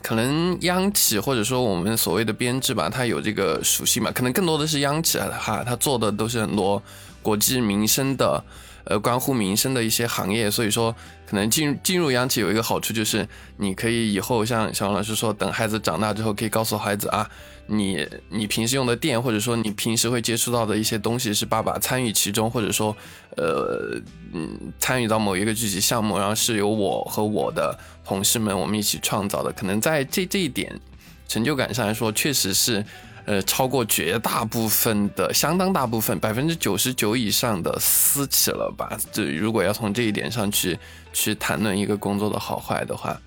[0.03, 6.81] 可能央企或者说我们所谓的编制吧，它有这个属性嘛，可能更多的是央企啊，哈，它做的都是很多
[7.23, 8.45] 国计民生的，
[8.85, 10.95] 呃，关乎民生的一些行业，所以说
[11.27, 13.27] 可能进进入央企有一个好处就是，
[13.57, 17.29] 你可以以后像小王老师说，等孩子长大之后，可以告诉孩子啊，
[17.67, 22.95] 你你平时用的电，或者说你平时会接触到的一些东西，是爸爸参与其中，或者说，
[23.37, 23.99] 呃，
[24.33, 29.51] 嗯，参与到某一个具体项目，然后是由我和我的同事们我们一起创造的。
[29.53, 30.79] 可能在这这一点
[31.27, 32.85] 成就感上来说，确实是，
[33.27, 38.99] 呃，超过绝大部分的，相当大部分百分之九十九以上的私企了吧？
[39.13, 40.79] 这如果要从这一点上去
[41.13, 43.19] 去谈论一个工作的好坏的话，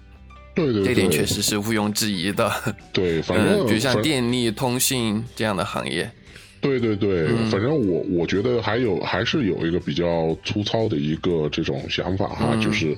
[0.53, 2.51] 对对对，这点确实是毋庸置疑的。
[2.93, 6.09] 对，反正、嗯，比如像电力、通信这样的行业，
[6.61, 12.97] 对对对，嗯反正我我觉得还有还是有一个比较粗糙的一个这种想法哈，嗯就是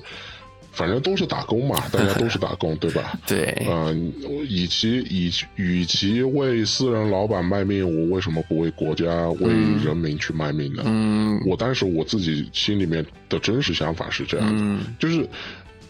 [0.72, 3.18] 反正都是打工嘛， 大家都是打工，对吧？
[3.26, 4.12] 对，嗯、
[4.48, 9.52] 与其以与其为私人老板卖命，我为什么不为国家、为
[9.84, 10.82] 人民去卖命呢？
[10.86, 15.28] 嗯我当时我自己心里面的真实想法是这样的，嗯就是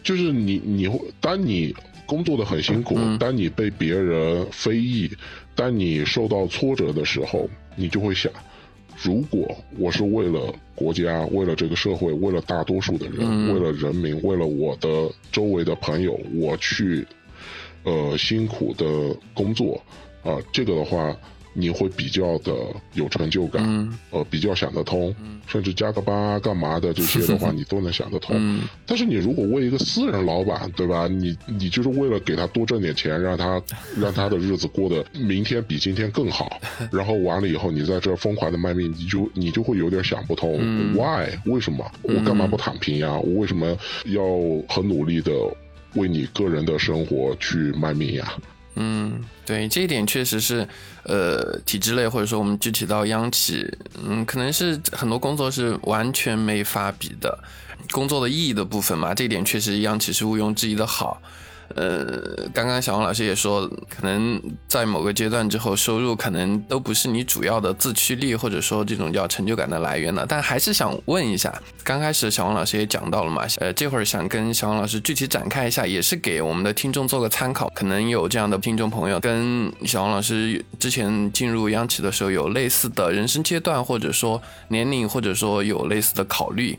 [0.03, 1.74] 就是你你会当你
[2.07, 5.11] 工作的很辛苦，嗯当你被别人非议，
[5.55, 8.33] 当你受到挫折的时候，你就会想，
[8.97, 17.07] 如果我是为了国家、为了这个社会、为了大多数的人、嗯为了人民、为了我的周围的朋友，我去
[17.84, 19.80] 呃辛苦的工作
[20.22, 21.16] 啊、这个的话。
[21.53, 22.53] 你会比较的
[22.95, 25.15] 有成就感，嗯呃，比较想得通，
[25.47, 28.37] 甚至加个班啊干嘛的这些的话， 你都能想得通。
[28.39, 31.07] 嗯但是你如果为一个私人老板，对吧？
[31.09, 33.61] 你你就是为了给他多挣点钱，让他
[34.01, 36.61] 让他的日子过得明天比今天更好，
[36.93, 43.13] 然后完了以后你在这儿疯狂的卖命，你就你就会有点想不通、嗯 w h y 为什么我干嘛不躺平呀？
[43.19, 43.77] 我为什么
[44.07, 44.23] 要
[44.69, 45.33] 很努力的
[45.95, 48.33] 为你个人的生活去卖命呀？
[48.83, 50.66] 嗯，对，这一点确实是，
[51.03, 53.70] 呃，体制内或者说我们具体到央企，
[54.03, 57.39] 嗯，可能是很多工作是完全没法比的，
[57.91, 61.20] 工作的意义的部分嘛，这一点确实央企是毋庸置疑的好。
[61.77, 70.27] 呃，刚刚小王老师也说，可能在某个阶段之后，收入可能都不是你主要的自驱力，或者说这种叫成就感的来源了。
[70.27, 71.53] 但还是想问一下，
[71.85, 77.71] 刚开始小王老师也讲到了嘛，呃，这会儿想跟小王老师具体展开一下，也是给我们的听众做个参考。
[77.75, 86.79] 可能有这样的听众朋友跟小王老师之前进入央企的时候有类似的人生阶段，或者说年龄，或者说有类似的考虑。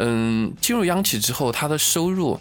[0.00, 2.38] 嗯，进入央企之后，他的收入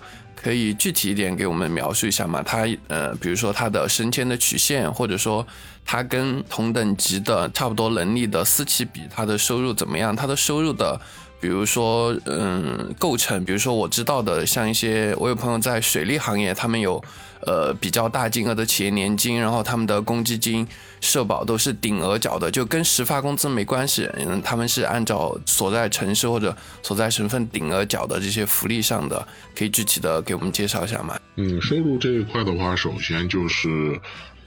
[0.47, 2.41] 可以具体一点给我们描述一下吗？
[2.41, 5.45] 他呃，比如说他的升迁的曲线，或者说
[5.83, 10.15] 他跟同等级的差不多能力的私企比，他的收入怎么样？
[10.15, 10.97] 他的收入的。
[11.39, 17.03] 比如说，嗯，构成，比如说我知道的，像一些我有朋友在水利行业，他们有
[17.45, 20.67] 呃比较大金额的企业年金，然后他们的公积金、
[20.99, 24.09] 社保都是顶额缴的，就跟实发工资没关系。
[24.15, 31.19] 嗯，他们是按照所在城市或者所在省份顶额缴的这些福利上的，可以具体的给我们介绍一下吗？
[31.35, 33.99] 嗯，收入这一块的话，首先就是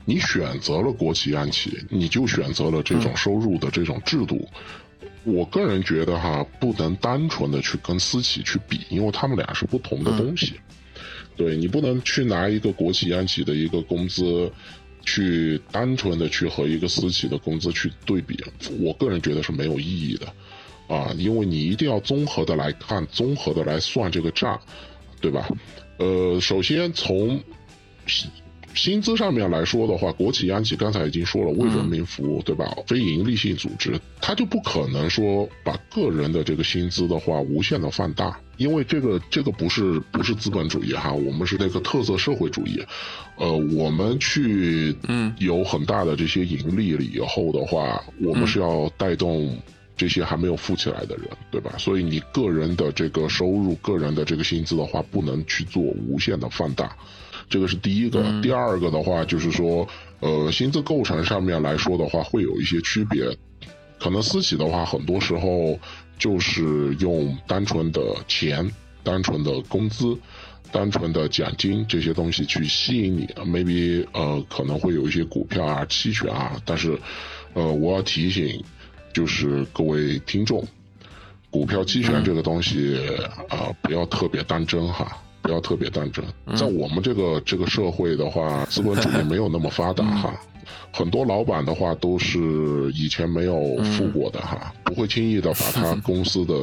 [0.05, 4.49] 你选择了国企央企，你就选择了这种收入的这种制度。
[5.31, 10.55] 我个人觉得哈，不能单纯的去跟私企去比，因为他们俩是不同的东西。
[11.37, 14.51] 对你不能去拿一个国企央企的一个工资，
[15.07, 18.39] 去单纯的去和一个私企的工资去对比，
[18.81, 20.27] 我个人觉得是没有意义的。
[20.95, 24.61] 啊，因为你一定要综合的来看，综合的来算这个账，
[25.21, 25.49] 对吧？
[25.99, 27.41] 呃，首先从
[28.75, 32.65] 薪资上面来说的话，国企央企刚才已经说了，为人民服务，对吧？
[32.87, 42.81] 非盈利性组织，他就不可能说把个人的这个薪资的话无限的放大，因为这个这个不是不是资本主义哈，我们是那个特色社会主义，
[43.37, 49.59] 呃，我们去嗯有很大的这些盈利了以后的话，我们是要带动
[49.97, 51.75] 这些还没有富起来的人，对吧？
[51.77, 56.97] 所以你个人的这个收入、个人的这个薪资的话，不能去做无限的放大。
[57.51, 59.87] 这个是第一个，第二个的话就是说，
[60.21, 63.37] 呃，薪资构成上面来说的话，会有一些区别。
[63.99, 65.79] 可能私企的话，很多时候
[66.17, 68.71] 就是用单纯的钱、
[69.03, 70.17] 单纯的工资、
[70.71, 73.27] 单纯的奖金这些东西去吸引你。
[73.45, 76.97] maybe 呃，可能会有一些股票啊、期权啊，但是
[77.53, 78.63] 呃，我要提醒
[79.13, 80.65] 就是各位听众，
[81.51, 82.97] 股票期权这个东西
[83.49, 85.21] 啊，不要特别当真哈。
[85.43, 86.25] 不要特别当真，
[86.57, 90.41] 在我们这个这个社会的话，资本主义没有那么发达哈，
[90.93, 92.39] 很多老板的话都是
[92.95, 96.55] 以前没有富过的哈，不会轻易的把他 公司的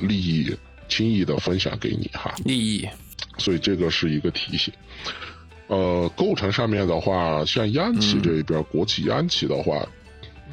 [0.00, 0.54] 利益
[0.88, 2.34] 轻易的分享给你哈。
[2.44, 2.88] 利益，
[3.38, 4.72] 所以这个是一个提醒。
[5.68, 9.84] 呃，构成上面的话，像央企这一边，国企央企的话，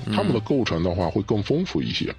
[0.08, 2.14] 他们的构成的话会更丰富一些。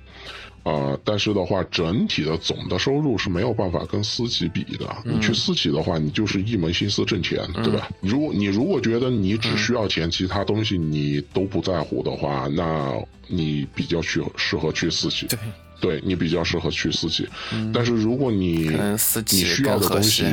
[0.64, 4.96] 啊，但是的话，整体的总的收入是没有办法跟私企比的。
[5.04, 7.88] 你去私企的话，你就是一门心思挣钱，对吧？
[8.00, 12.92] 如果你如果觉得你只需要钱，其他东西你都不在乎的话，那
[13.28, 15.26] 你比较去适合去私企。
[15.26, 15.38] 对，
[15.80, 17.28] 对你比较适合去私企。
[17.72, 18.70] 但是如果你
[19.30, 20.24] 你需要的东西。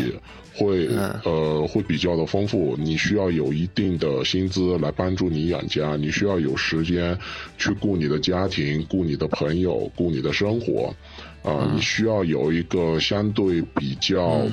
[0.61, 0.87] 会
[1.25, 7.17] 呃会比较的丰富，你需要有一定的薪资来帮助你养家，你需要有时间
[7.57, 10.93] 去顾你的家庭、顾你的朋友、顾你的生活，
[11.43, 14.45] 啊，你需要有一个相对比较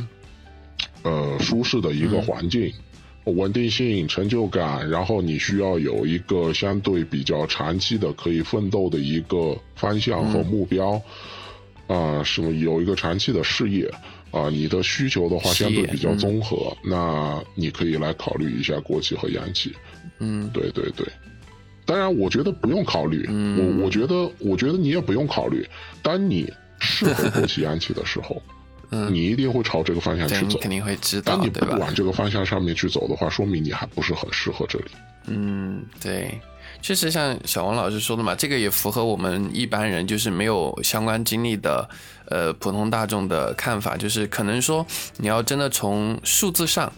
[1.02, 2.72] 呃舒适的一个环境、
[3.24, 11.00] 稳定性、成就感，然后你需要有一个相对比较长期的可以奋斗的一个方向和目标，
[11.86, 13.92] 啊，什么有一个长期的事业。
[14.30, 19.74] 啊，你的需求的话相对比较综合，那你可以来考虑一下国企和央企。
[20.18, 21.06] 嗯，对对对。
[21.86, 23.26] 当然，我觉得不用考虑。
[23.58, 25.66] 我我觉得，我觉得你也不用考虑。
[26.02, 28.42] 当你适合国企央企的时候，
[28.90, 30.58] 嗯，你一定会朝这个方向去走。
[30.58, 31.34] 肯定会知道。
[31.36, 34.90] 当你不往这个方向上面去走的话，说明你还不是很适合这里。
[35.26, 36.38] 嗯，对。
[36.80, 41.88] 确实像小王老师说的嘛，这个也符合我们一般人，就是没有相关经历的，
[42.26, 46.92] 呃，普通大众的看法，就是可能说你要真的从数字上，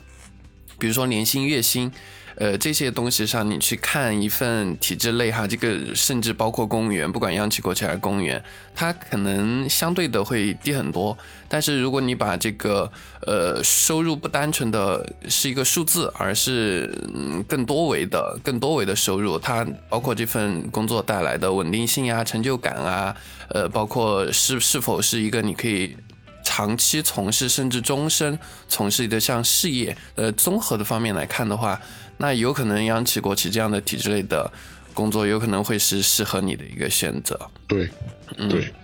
[0.78, 1.92] 比如说年薪、月薪。
[2.40, 8.42] 呃，这些东西上，你去看一份体制类哈，这个甚至包括公务员，不管央企、国企还是公务员，
[8.74, 11.16] 它可能相对的会低很多。
[11.50, 12.90] 但是如果你把这个
[13.26, 23.14] 呃收入不单纯的是一个数字，而是嗯更多维的、更多维的收入，它包括这份工作带来的稳定性啊、成就感啊，
[23.50, 25.94] 呃，包括是是否是一个你可以
[26.42, 31.78] 长期从事甚至终身从事的像事业，呃，综合的方面来看的话。
[32.20, 34.52] 那有可能央企、国企这样的体制类的
[34.92, 37.40] 工作，有可能会是适合你的一个选择。
[37.66, 37.88] 对，
[38.36, 38.74] 嗯对，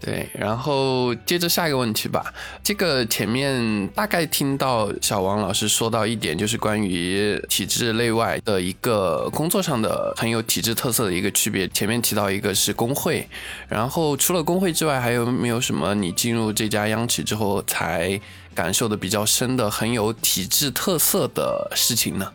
[0.00, 0.28] 对。
[0.32, 2.32] 然后接着下一个问题吧。
[2.62, 11.66] 这个前面大概听到小王老师说到一点，就是关于体制内外的一个工作上的很有体制特色的一个区别。
[11.70, 13.28] 前面提到一个是工会，
[13.68, 18.20] 然后除了工会之外，还有没有什么你进入这家央企之后才？
[18.56, 22.32] 感受的比较深的、很有体制特色的事情呢？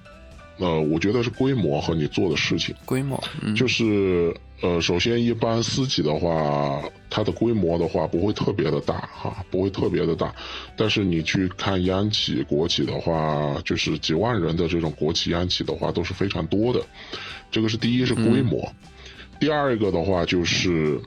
[0.60, 2.76] 呃，我觉得是规模和你做的事情。
[2.86, 10.32] 规模，嗯就是呃，首先一般私企的话，它的规模的话不会特别的大哈，不会特别的大。
[10.78, 16.80] 但是你去看央企、国企的话，就是几万人的这种国企、央企的话都是非常多的。
[17.50, 18.72] 这个是第一是规模，
[19.40, 21.02] 第二个的话就是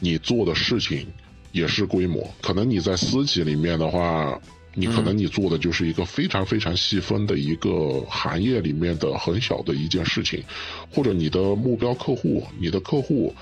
[0.00, 1.06] 你做的事情。
[1.52, 4.40] 也是规模，可能你在私企里面的话，
[4.74, 10.42] 你可能你做的就是一个非常非常细分的一个行业里面的很小的一件事情，
[10.90, 13.34] 或者你的目标客户，你的客户，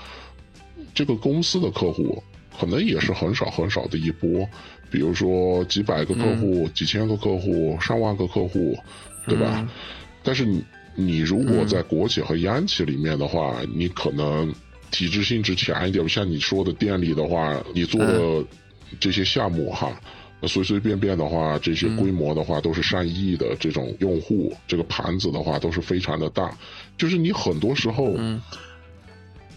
[0.93, 2.21] 这个公司的客户，
[2.59, 4.45] 可能也是很少很少的一波，
[4.89, 8.77] 比如说几百个客户、几千个客户、上万个客户，
[9.25, 9.65] 对吧？
[10.21, 10.61] 但是你
[10.95, 14.53] 你如果在国企和央企里面的话，你可能
[14.91, 18.45] 体制性质强一点，像你说的电力的话，你做的
[18.99, 19.91] 这些项目哈。
[20.47, 26.51] 随随便便的话，这些规模的话都是上亿的这种用户，这个盘子的话都是非常的大。
[26.97, 28.17] 就是你很多时候，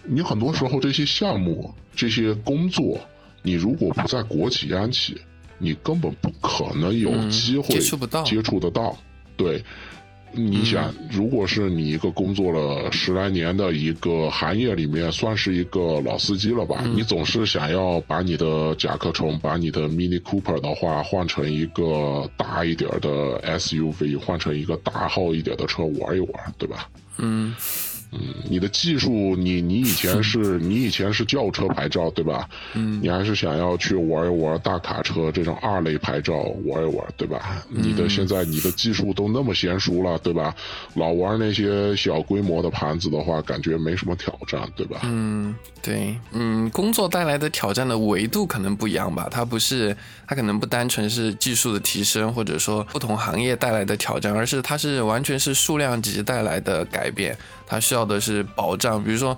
[0.05, 3.01] 你很多时候这些项目、这些工作，
[3.43, 5.16] 你如果不在国企央企，
[5.57, 8.95] 你根本不可能有机会接触不到、接触得到。
[9.39, 9.64] 对。
[10.35, 16.85] 你想，如果是你一个工作了十来年的一个行业里面，算是一个老司机了吧？
[16.95, 26.89] 你总是想要把你的甲壳虫、把你的 Mini Cooper 的话换成一个大一点的 SUV，换成一个大号一点的车玩一玩，对吧？
[27.18, 27.55] 嗯。
[28.15, 32.49] 嗯，你的技术，你你以前 是你以前是轿车牌照对吧？
[32.75, 36.35] 嗯，你还是想要去玩一玩大卡车这种二类牌照
[36.65, 37.65] 玩一玩对吧？
[37.69, 40.55] 你的现在你的技术都那么娴熟了对吧？
[40.95, 45.01] 老玩那些小规模的盘子的话，感觉没什么挑战对吧？
[45.05, 49.97] 嗯，对，嗯，工作带来的挑战的维度可能不一样吧，它不是
[50.27, 57.37] 它可能不单纯是技术的提升，或者说不同行业带来的挑战，而是它是完全是数量级带来的改变。
[57.67, 59.37] 它需要的是保障，比如说，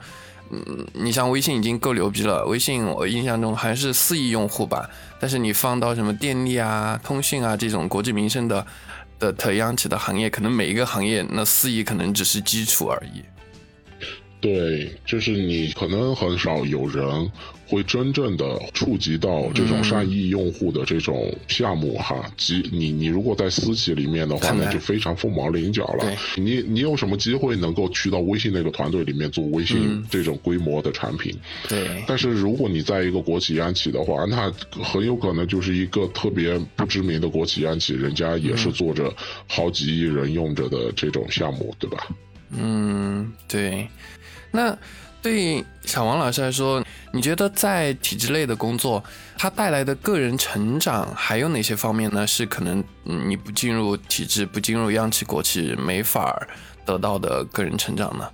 [0.50, 8.66] 嗯，你像微信已经够牛逼了，微信我印象中还是四亿用户吧，但是你放到什么电力啊、通信啊这种国计民生的
[9.18, 13.22] 的特央企的行业，可能每一个行业那四亿可能只是基础而已。
[14.40, 17.30] 对，就是你可能很少有人。
[17.66, 26.16] 会真正的触及到这种上亿用户的这种项目哈，即你你如果在私企里面的话，那就非常凤毛麟角了。
[26.36, 31.36] 你你有什么机会能够去到微信那个团队里面做微信这种规模的产品？
[31.68, 32.04] 对。
[32.06, 34.52] 但是如果你在一个国企央企的话，那
[34.82, 39.12] 很有可能就是一个特别不知名的国企央企，人家也是做着
[39.48, 42.06] 好几亿人用着的这种项目，对吧？
[42.50, 43.88] 嗯，对。
[44.52, 44.78] 那。
[45.26, 46.80] 对小王老师来说，
[47.12, 49.02] 你觉得在体制内的工作，
[49.36, 52.24] 它带来的个人成长还有哪些方面呢？
[52.24, 56.46] 是可能你不进入体制、不进入央企、国企没法
[56.84, 58.30] 得到的个人成长呢？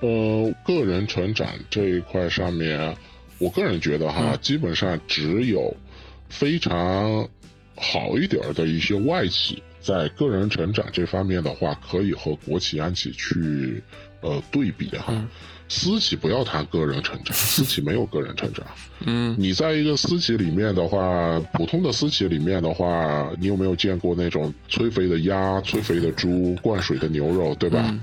[0.00, 2.96] 呃，个人成长这一块上面，
[3.36, 5.76] 我个人觉得哈，基本上只有
[6.30, 7.28] 非常
[7.76, 13.80] 好一点的一些外企，在个人成长这方面的话，可以和国企、央企去
[14.20, 15.14] 呃对比哈。
[15.68, 18.66] 私企不要谈个人成长，私企没有个人成长。
[19.04, 27.96] 嗯，你在一个私企里面的话，普通的私企里面的话，你有没有见过那种催肥的鸭、催肥的猪、灌水的牛肉，对吧？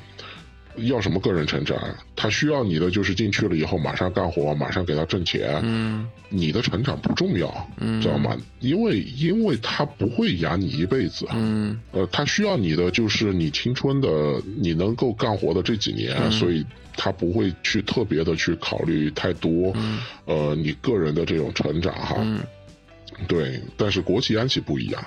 [0.78, 1.78] 要什么个人成长？
[2.16, 5.60] 他需要你的就是进去了以后马上干活，马上给他挣钱。
[5.64, 7.70] 嗯，你的成长不重要，
[8.02, 8.36] 知道吗？
[8.60, 11.28] 因为因为他不会养你一辈子。
[11.34, 16.66] 嗯，呃，他需要你的就是你青春的你能够干活的这几年，所以。
[16.96, 19.74] 他不会去特别的去考虑太多，
[20.26, 22.24] 呃，你个人的这种成长哈，
[23.28, 23.60] 对。
[23.76, 25.04] 但是国企央企不一样，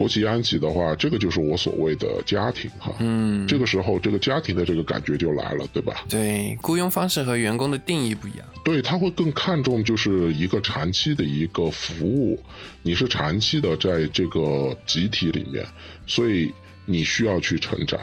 [0.00, 6.06] 国企央企的话，这个就是我所谓的家庭哈，嗯，这个时候这个家庭的这个感觉就来了，对吧？
[6.08, 12.42] 对，雇佣方式和员工的定义不一样，对他会更看重就是一个长期的一个服务，
[12.80, 15.62] 你是长期的在这个集体里面，
[16.06, 16.50] 所以
[16.86, 18.00] 你需要去成长。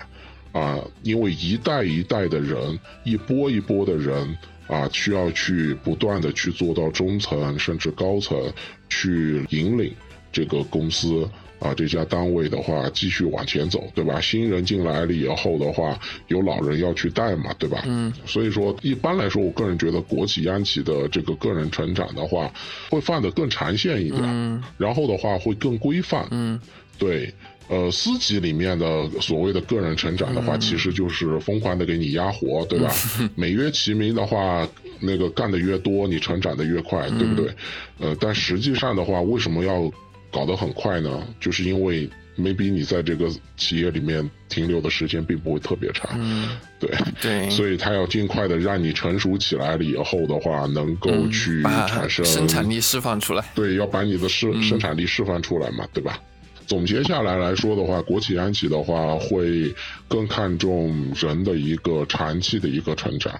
[0.52, 4.38] 啊，因为一代一代的人，一波一波的人
[4.68, 8.40] 啊，需要去不断的去做到中层甚至高层，
[8.88, 9.92] 去引领
[10.32, 11.28] 这个公司
[11.60, 14.20] 啊这家单位的话继续往前走，对吧？
[14.22, 17.84] 新人进来了以后的话，有老人要去带嘛，对吧？
[17.88, 18.14] 嗯。
[18.26, 22.52] 所以说，一般来说，我个人觉得国企央企的这个个人成长的话，
[22.90, 24.64] 会放得更长线一点，嗯。
[24.78, 26.60] 然后的话会更规范，嗯，
[26.98, 27.34] 对。
[27.70, 32.90] 呃，私企里面的所谓的个人成长的话，其实就是疯狂的给你压活，对吧？
[33.36, 34.66] 每月齐名的话，
[35.02, 37.52] 那个干的越多，你成长的越快，对不对？
[38.00, 39.92] 呃，但实际上的话，为什么要
[40.38, 41.28] 搞得很快呢？
[41.40, 42.08] 就是因为
[42.38, 46.08] maybe 你在这个企业里面停留的时间并不会特别长，
[46.80, 46.92] 对。
[47.20, 56.22] 对，所以他要尽快的让你成熟起来了以后的话，能够去产生生产力释放出来，对，要把你的生生产力释放出来嘛，对吧？
[56.68, 59.74] 总结下来来说的话，国企央企的话会
[60.08, 63.34] 更看重人的一个长期的一个成长，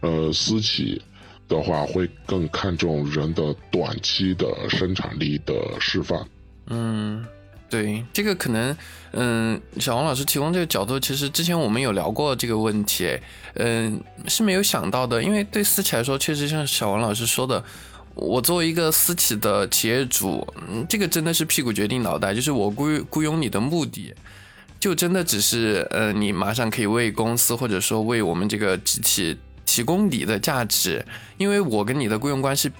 [0.00, 1.00] 呃，私企
[1.46, 6.26] 的话会更看重人的短期的生产力的释放。
[6.70, 7.24] 嗯，
[7.68, 8.74] 对，这个可能，
[9.12, 13.18] 嗯，小王老师提供这个角度，其实之前我们有聊过这个问题，
[13.54, 17.62] 嗯，是没有想到的，因为对私企来说，确实像小王老师说的。
[18.16, 24.12] 我作为一个私企的企业主，嗯，这个真的是屁股决定脑袋，就是我雇雇佣你的目的，
[24.80, 31.02] 就真的只是呃，你马上可以为公司或者说为我们这个集体提供你的价值，
[31.38, 32.70] 因为我跟你的雇佣关系。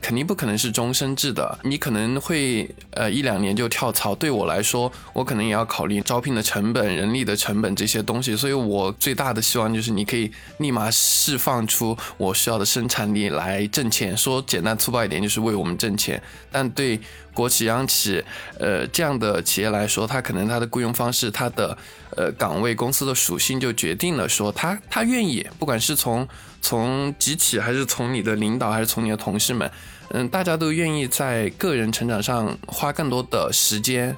[0.00, 4.14] 肯定不可能是终身制的，你可能会呃一两年就跳槽。
[4.14, 8.36] 对我来说，我可能也要考虑招聘的成本、人力的成本这些东西。
[8.36, 14.16] 所以我最大的希望就是你可以立马释放出我需要的生产力来挣钱。
[14.16, 16.22] 说简单粗暴一点，就是为我们挣钱。
[16.50, 17.00] 但对
[17.32, 18.22] 国企、央企，
[18.58, 21.76] 呃这样的企业来说，它可能它的雇佣方式、它的
[22.16, 26.28] 呃岗位、公司的属性就决定了说，他他愿意，不管是从。
[26.60, 29.70] 从集体还是从你的领导还是从你的同事们，
[30.10, 34.16] 嗯，大家都愿意在个人成长上花更多的时间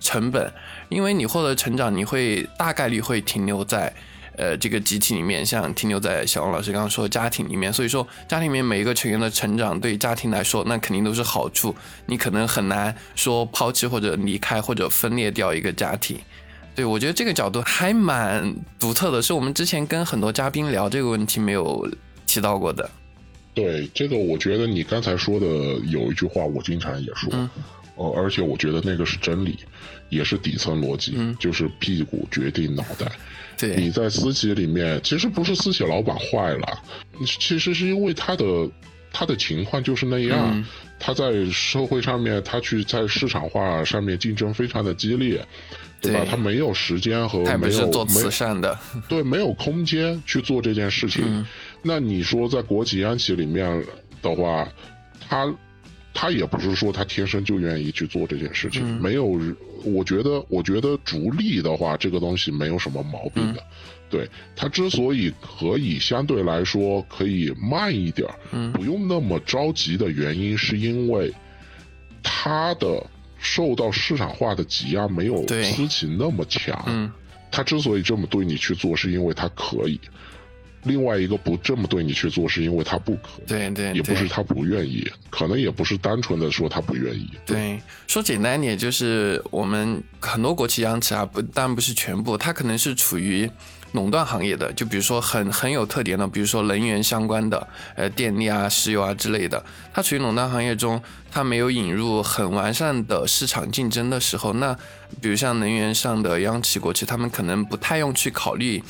[0.00, 0.52] 成本，
[0.88, 3.92] 因为你获得成长，你会大概率会停留在
[4.36, 7.72] 呃这个集体里面，像停留在小王老师刚刚说的家庭里面。
[7.72, 11.74] 所以说，家庭里面每一个成员的成长对家庭来说，那肯定都是好处。
[12.06, 16.18] 你可能很难说抛弃或者离开或者分裂掉一个家庭。
[16.74, 21.86] 对，我觉得这个角度还蛮独特的，是我们之前跟很多嘉宾聊这个问题没有
[22.26, 22.88] 提到过的。
[23.54, 25.46] 对，这个我觉得你刚才说的
[25.90, 27.30] 有一句话，我经常也说，
[27.96, 29.58] 呃，而且我觉得那个是真理，
[30.08, 33.12] 也是底层逻辑，就是屁股决定脑袋。
[33.58, 36.82] 对，你在私企里面，其实不是私企老板坏了，
[37.26, 38.44] 其实是因为他的
[39.12, 40.64] 他的情况就是那样，
[40.98, 45.44] 他在社会上面，他去在市场化上面竞争非常的激烈。
[46.00, 46.26] 对吧？
[46.28, 48.76] 他没有时间和没有做慈善的，
[49.08, 51.46] 对，没有空间去做这件事情。
[51.80, 53.86] 那你说在国企央企里面
[54.20, 54.68] 的话，
[55.28, 55.54] 他
[56.12, 58.84] 他也不是说他天生就愿意去做这件事情。
[59.00, 59.24] 没有，
[59.84, 63.62] 我觉得，我觉得逐利的话，这个东西没有什么毛病的。
[64.12, 71.34] 对他之所以可以相对来说可以慢一点，嗯不用那么着急的原因，是因为
[72.22, 73.04] 他的。
[73.44, 77.10] 受到市场化的挤压没有私企那么强，嗯，
[77.50, 79.98] 他之所以这么对你去做，是因为他可以；
[80.84, 87.28] 另外一个不这么对你去做，是因为他不可，对对，也不是他不愿意，可能也不是单纯的说他不愿意。
[87.44, 93.50] 对，说简单点，就是我们很多国企央企啊，不，但不是全部，它可能是处于。
[93.92, 99.62] 垄断行业的，就比如说很很有特点的，比如说能源相关的，呃，电力啊、石油啊之类的，
[99.92, 104.76] 它处于垄断行业中，它没有引入很完善的市场竞争的时候，那
[105.20, 108.82] 比如像能源上的央企、国企，他们可能不太用去考虑。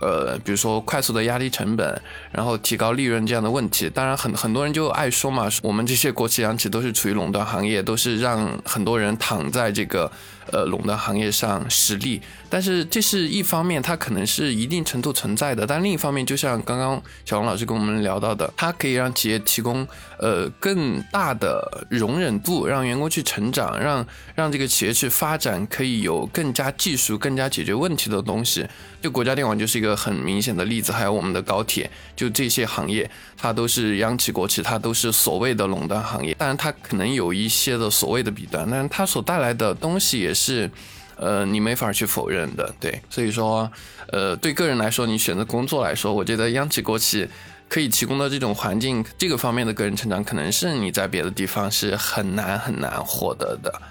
[0.00, 2.00] 呃，比如说快速的压低成本，
[2.30, 10.08] 然后提高利润这样的问题，当然很很多人就爱说嘛，我们这些国企央企都是处于垄断行业，都是让很多人躺在这个
[10.52, 12.20] 呃垄断行业上实力。
[12.50, 19.86] 但是这是一方面，它可能是一定程度存在的，但另一方面，就像刚刚小王老师跟我们聊到的，它可以让企业提供
[20.18, 28.66] 呃更大的容忍度，让员工去成长，让让这个企业去发展，可以有更加技术、更加解决问题的东西。
[29.02, 36.34] 就国家电网就是一个很明显的例子，还有我们的高铁，就这些行业，它都是央企国企，它都是所谓的垄断行业。
[36.38, 40.70] 当然，它可能有一些的所谓的弊端，但是它所带来的东西也是，
[41.16, 42.72] 呃，你没法去否认的。
[42.78, 43.70] 对，所以说，
[44.12, 47.28] 呃，对个人来说，你选择工作来说，我觉得央企国企
[47.68, 53.82] 可以提供的这种环境，这个方面的个人成长，可能是你在别的地方是很难很难获得的。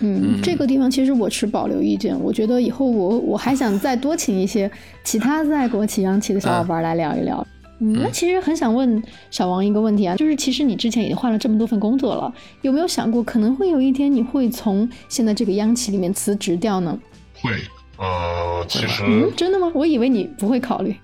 [0.00, 2.18] 嗯，这个地方其实我持保留意见。
[2.20, 4.70] 我觉得以后我我还想再多请一些
[5.04, 7.38] 其他在国企央企的小伙伴来聊一聊。
[7.38, 16.98] 嗯，那其实很想问小王一个问题啊，就是其实你之前已经换了这么多份工作了，有没有想过可能会有一天你会从现在这个央企里面辞职掉呢？
[17.40, 17.50] 会，
[17.98, 19.70] 呃，其实嗯真的吗？
[19.74, 20.94] 我以为你不会考虑。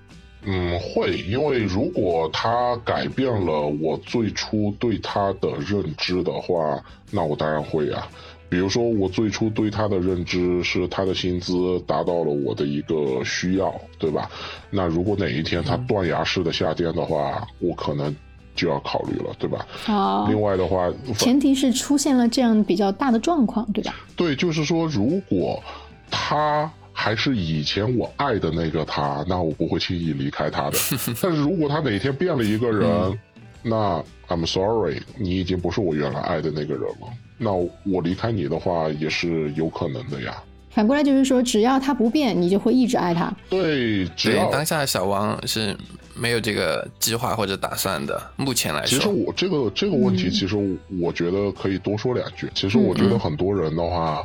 [0.43, 8.07] 嗯，会，因为如果他改变了我最初对他的认知的话，那我当然会啊。
[8.51, 14.29] 比如说，我最初对他的认知是他的薪资达到了我的一个需要，对吧？
[14.69, 18.13] 那如果哪一天他断崖式的下跌的话，我可能
[18.53, 19.65] 就要考虑了，对吧？
[19.87, 20.25] 啊。
[20.27, 23.95] 另外的话，前提是出现了这样比较大的状况，对吧？
[24.17, 25.57] 对，就是说，如果
[26.09, 30.77] 他还是以前我爱的那个他，那我不会轻易离开他的。
[31.21, 33.17] 但是如果他哪天变了一个人，
[33.63, 37.07] 那 I'm sorry，你已经不是我原来爱的那个人了。
[37.37, 40.41] 那我离开你的话也是有可能的呀。
[40.69, 43.33] 反过来就是说，只要他不变，你就会一直爱他。
[43.49, 45.75] 对，只要当下小王是
[46.15, 48.21] 没有这个计划或者打算的。
[48.37, 50.55] 目前来说，其实我这个这个问题，其实
[51.01, 52.49] 我觉得可以多说两句。
[52.55, 54.23] 其实我觉得很多人的话，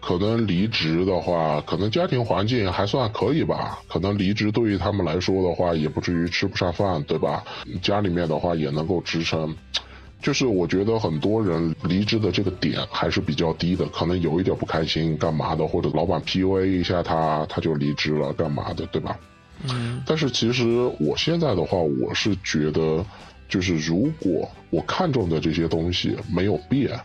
[0.00, 3.78] 可能离职的话，可能家庭环境还算可以吧。
[3.88, 7.44] 可能离职对于他们来说的话，也不至于吃不上饭，对吧？
[7.82, 9.54] 家里面的话也能够支撑。
[10.20, 19.16] 就是我觉得很多人离职的这个点还是比较低的，可能有一点不开心干嘛的，或者老板 PUA 一下他，他就离职了干嘛的，对吧？
[19.68, 20.64] 嗯但是其实
[21.00, 23.04] 我现在的话，我是觉得，
[23.48, 26.98] 就是如果我看中的这些东西没有变，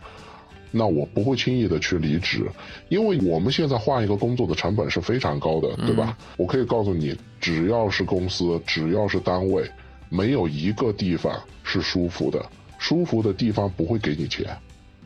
[0.76, 2.44] 那我不会轻易的去离职，
[2.88, 6.18] 因为我们现在换一个工作的成本是非常高的，对吧？
[6.36, 9.70] 我可以告诉你，只要是公司，只要是单位，
[10.08, 12.44] 没有一个地方是舒服的，
[12.76, 14.44] 舒服的地方不会给你钱，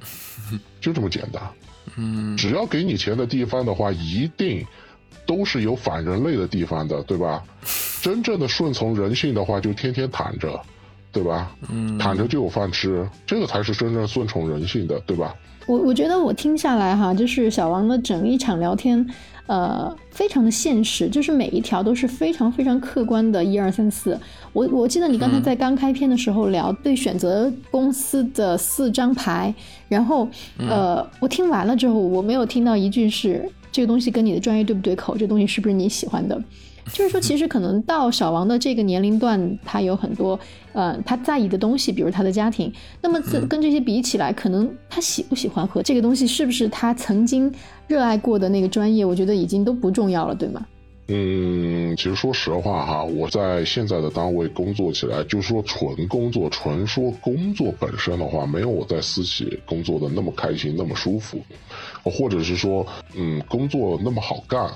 [0.81, 1.43] 就这么简单。
[1.97, 4.65] 嗯只要给你钱的地方的话，一定
[5.27, 7.45] 都是有反人类的地方的，对吧？
[8.01, 10.61] 真正的顺从人性的话，就天天躺着，
[11.11, 11.55] 对吧？
[11.69, 15.35] 嗯，躺着就有饭吃，这个才是真正顺从人性的，对吧？
[15.69, 19.07] 我我觉得我听下来哈，就是小王的整一场聊天，
[19.47, 24.19] 呃，非常的现实，就是每一条都是非常非常客观的，一二三四。
[24.55, 29.55] 我我记得你刚才在刚开篇的时候聊对选择公司的四张牌，
[29.91, 36.43] 然后呃，我听完了之后，我没有听到一句是这个东西跟你的专业对不对口，这个东西是不是你喜欢的。
[36.93, 40.39] 就是说， 其实可能到小王的这个年龄段，他有很多
[40.73, 42.73] 呃他在意的东西，比如他的家庭。
[43.01, 47.53] 那么这跟这些比起来，可能他喜不喜欢和这个东西是不是他曾经
[47.87, 50.67] 热爱过的那个专业，我觉得已经都不重要了，对吗？
[51.11, 61.39] 嗯，其实说实话哈，我在现在的单位工作起来，就说纯工作，纯说工作本身的话，没有我在私企工作的那么开心，那么舒服，
[62.05, 64.71] 或者是说，嗯，工作那么好干，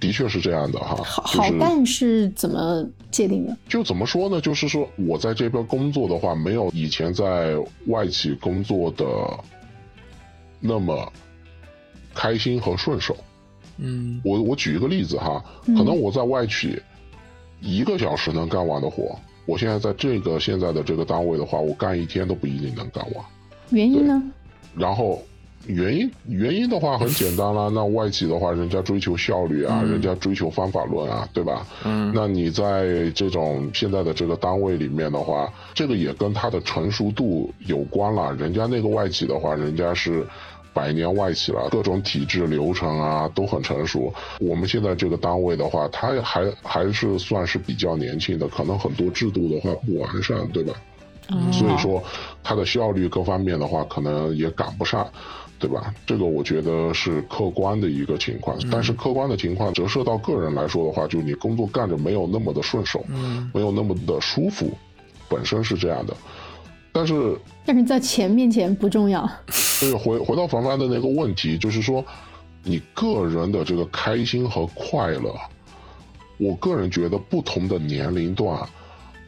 [0.00, 0.96] 的确是这样的哈。
[1.04, 3.56] 好好就是干是怎么界定的？
[3.68, 4.40] 就怎么说呢？
[4.40, 9.04] 就是说我在这边工作的话，没有以前在外企工作的
[10.60, 11.10] 那么
[12.14, 13.16] 开心和顺手。
[13.76, 16.80] 嗯我我举一个例子哈，嗯可能我在外企
[17.60, 23.24] 一个小时能干完的活，我现在在这个现在的这个单位的话，我干一天都不一定能干完。
[23.70, 24.22] 原因呢？
[24.76, 25.22] 然后
[25.66, 31.66] 原因原因的话很简单啦， 那外企的话，人家追求效率啊，人家追求方法论啊，对吧？
[31.84, 38.34] 嗯那你在这种现在的这个单位里面的话，这个也跟它的成熟度有关了。
[38.34, 40.26] 人家那个外企的话，人家是
[40.72, 44.12] 百年外企了，各种体制流程啊都很成熟。
[44.40, 50.74] 我们现在这个单位的话，它还还是算是比较年轻的，可能很多制度的话不完善，对吧？
[51.30, 52.02] 嗯所以说
[52.42, 55.08] 它的效率各方面的话，可能也赶不上，
[55.66, 55.94] 对吧？
[56.04, 64.70] 这个我觉得是客观的一个情况，但是客观的情况折射到个人来说的话，就你工作干着没有那么的顺手，嗯没有那么的舒服，
[65.26, 66.14] 本身是这样的。
[66.92, 67.34] 但是，
[67.64, 69.26] 但是在钱面前不重要。
[69.80, 72.04] 就是回回到凡凡的那个问题，就是说，
[72.62, 75.34] 你个人的这个开心和快乐，
[76.36, 78.60] 我个人觉得不同的年龄段，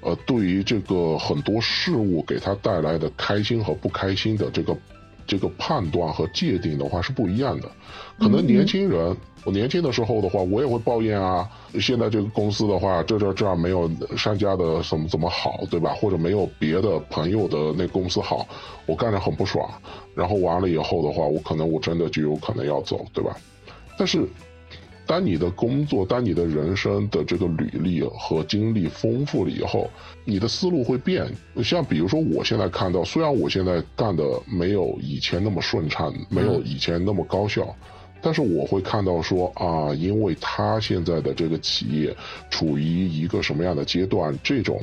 [0.02, 4.76] 呃，对于这个很多事物给他带来的开心和不开心的这个
[5.26, 7.68] 这个判断和界定的话是不一样的。
[8.18, 11.48] 可能年轻人，我年轻的时候的话，我也会抱怨啊，
[11.80, 15.94] 现在这个公司的话，这这这样没有商家的什么怎么好，对吧？
[16.00, 18.46] 或者没有别的朋友的那公司好，
[18.86, 19.68] 我干着很不爽。
[20.14, 23.36] 然后完了以后的话，我可能我真的就有可能要走，对吧？
[23.98, 24.26] 但是，
[25.06, 29.88] 当你的工作、当你的人生的这个履历和经历丰富了以后，
[30.24, 31.26] 你的思路会变。
[31.62, 37.74] 像比如说，我现在看到，虽然我现在干的没有以前那么顺畅，没有以前那么高效，
[38.20, 42.14] 但是我会看到说啊，因为他现在的这个企业
[42.50, 44.82] 处于一个什么样的阶段，这种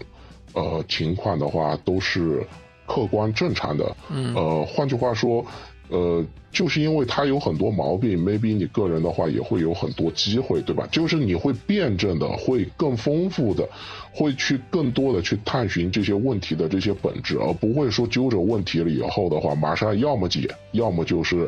[0.54, 2.42] 呃情况的话都是
[2.86, 3.96] 客观正常的。
[4.10, 5.46] 嗯呃，换句话说，
[5.94, 10.88] 呃，就是因为他有很多毛病，maybe 你个人的话也会有很多机会，对吧？
[10.92, 13.70] 就是你会辩证的，会更丰富的，
[14.12, 21.48] 会去更多的去探寻这些问题的这些本质，而不会说揪着问题了以后的话，马上要么解，要么就是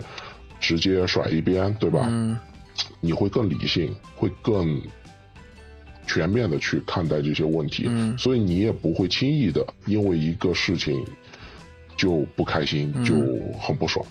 [0.60, 2.06] 直接甩一边，对吧？
[2.08, 2.38] 嗯
[3.00, 4.80] 你会更理性，会更
[6.06, 11.04] 全面的去看待这些问题，嗯所以你也不会轻易的因为一个事情
[11.96, 13.16] 就不开心，嗯就
[13.60, 14.06] 很不爽。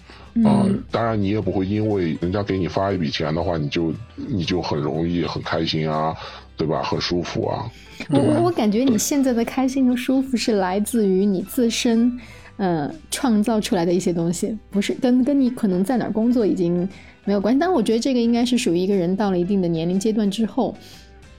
[0.44, 6.12] 啊、嗯当然你也不会因为人家给你发一笔钱的话，你就你就很容易很开心啊，
[6.56, 6.82] 对吧？
[6.82, 7.70] 很舒服啊，
[8.10, 12.18] 我我我感觉你现在的开心和舒服是来自于你自身，
[12.56, 16.88] 呃，创造出来的一些东西，不是跟跟你可能在哪儿工作已经
[17.24, 17.60] 没有关系。
[17.60, 20.74] 但我觉得这个应该是属于一个人到了一定的年龄阶段之后，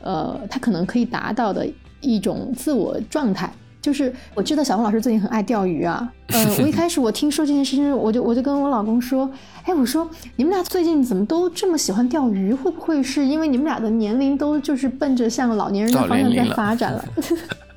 [0.01, 1.67] 呃，他可能可以达到的
[1.99, 3.51] 一种自我状态。
[3.85, 9.29] 就是我知道小峰老师最近很爱钓鱼啊，呃， 我一开始我听说这件事情，我就我就跟我老公说，
[9.63, 12.51] 哎，我说你们俩最近怎么都这么喜欢钓鱼？
[12.51, 17.05] 会不会是因为你们俩的年龄都就是奔着像老年人的方向在发展了？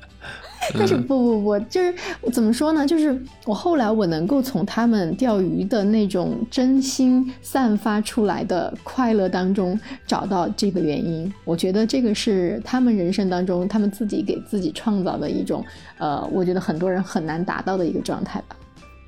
[0.77, 1.93] 但是不不不，就是
[2.31, 2.85] 怎么说呢？
[2.85, 11.31] 就是我后来我能够从他们钓鱼的那种真心散发出来的快乐当中找到这个原因。
[11.45, 15.63] 我觉得这个是他们人生当中他们自己给自己创造的一种，
[15.97, 18.55] 呃，我觉得很多人很难达到的一个状态吧。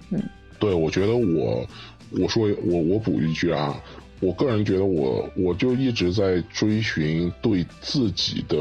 [0.09, 0.23] 嗯，
[0.57, 1.67] 对，我觉得我
[2.19, 3.75] 我说我我补一句啊，
[4.19, 8.57] 我个人觉得我我就一直在追寻对自己的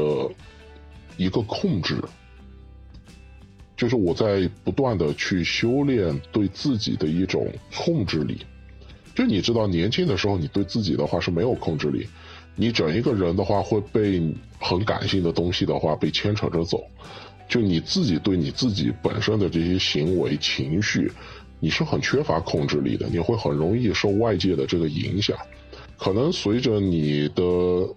[1.17, 1.95] 一个控制。
[3.81, 8.37] 就是我在不断的去修炼对自己的一种控制力，
[9.15, 12.07] 就你知道，年轻的时候你对自己的话是没有控制力，
[12.55, 14.21] 你整一个人的话会被
[14.59, 16.83] 很感性的东西的话被牵扯着走，
[17.49, 21.11] 就你自己对你自己本身的这些行为情绪，
[21.59, 25.35] 你是很缺乏控制力的，你会很容易受外界的这个影响。
[26.03, 27.43] 可能随着你的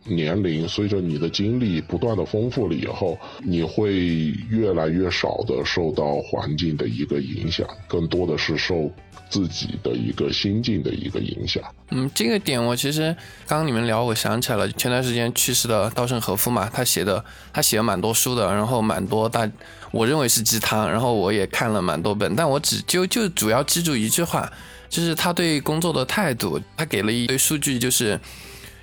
[0.05, 3.95] 年龄，随着你的经历不断的丰富了以后，你会
[4.51, 8.91] 越来越少的受到环境的一个影响，更多的是受
[9.31, 11.63] 自己的一个心境的一个影响。
[11.93, 13.05] 嗯，这个点我其实
[13.47, 17.25] 刚刚你们聊，我想起来了，前段时间去世的稻盛和夫嘛，他写的
[17.55, 19.51] 他写了蛮多书的，然后蛮多大，
[19.93, 24.53] 我认为是鸡汤，然后我也看了蛮多本，但我只就就主要记住一句话。
[24.95, 28.21] 就是他对工作的态度，他给了一堆数据，就是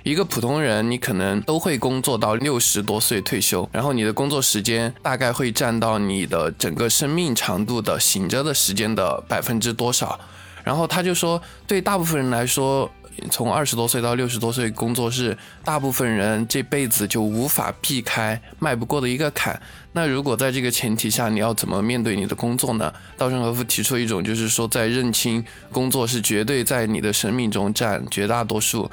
[0.02, 10.20] 一个普通人，你可能都会工作到六十多岁退休，然后你的工作时间大概会占到你的整个生命长度的醒着的时间的百分之多少，
[10.62, 12.90] 然后他就说，对大部分人来说。
[13.30, 19.60] 从二十多岁到六十多岁，工作是大部分人这辈子就无法避开、迈不过的一个坎。
[19.92, 22.92] 那如果在这个前提下，你要怎么面对你的工作呢？
[23.16, 28.90] 稻盛和夫提出一种，就是说，在认清工作是绝对在你的生命中占绝大多数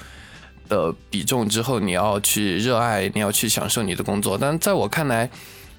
[0.68, 4.38] 的比重之后，你要去热爱，你要去享受你的工作。
[4.38, 5.30] 但在我看来，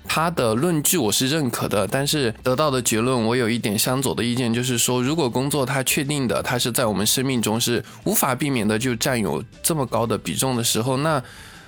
[0.08, 11.22] 他的论据我是认可的，但是得到的结论我有一点相左的意见，就是说，如果工作它确定的，它是在我们生命中是无法避免的，就占有这么高的比重的时候，那，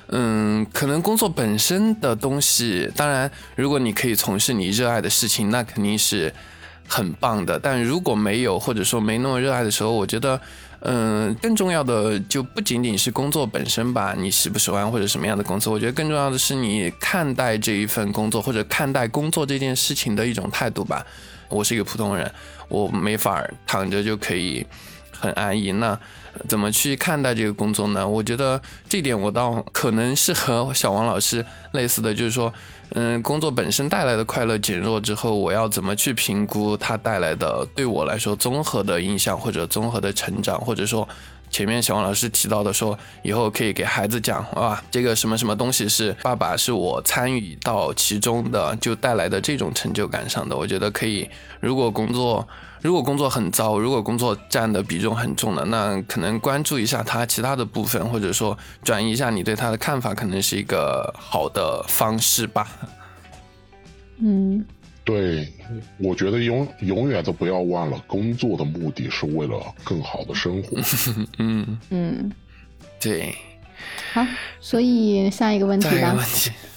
[0.08, 6.32] 嗯，可能工作本身的东西，当然，如果你可以从事你热爱的事情，那肯定是
[6.86, 7.58] 很棒的。
[7.58, 10.40] 但如果没有，或者说没那么热爱的时候，我觉得。
[10.84, 15.72] 嗯，更重要的就不仅仅是工作本身吧，你喜不喜欢或者什么样的工作？
[15.72, 21.06] 我觉得更重要的是你看待这一份工作或者看待工作这件事情的一种态度吧。
[21.48, 22.28] 我是一个普通人，
[22.66, 24.66] 我没法躺着就可以
[25.12, 25.70] 很安逸。
[25.70, 25.96] 那
[26.48, 28.06] 怎么去看待这个工作呢？
[28.06, 32.52] 我觉得这点我倒可能是和小王老师类似的，就是说。
[32.94, 41.08] 嗯，工作本身带来的快乐减弱之后，我要怎么去评估它带来的对我来说综合的影响，或者综合的成长，或者说
[41.48, 51.26] 前面小王老师提到的说，以后可以给孩子讲啊，这个什么什么东西是爸爸是我参与到其中的，就带来的这种成就感上的，我觉得可以。
[51.60, 52.46] 如果工作
[52.82, 62.68] 如果工作很糟，如果工作占的比重很重的，那可能关注一下他其他的部分，或者说转移一下你对他的看法，可能是一个好的方式吧。
[64.18, 64.64] 嗯，
[65.04, 65.48] 对，
[65.98, 70.76] 我觉得永永远都不要忘了，工作的目的是为了更好的生活。
[71.38, 72.32] 嗯嗯，
[73.00, 73.34] 对。
[74.12, 74.26] 好，
[74.60, 76.16] 所以下一个问题吧。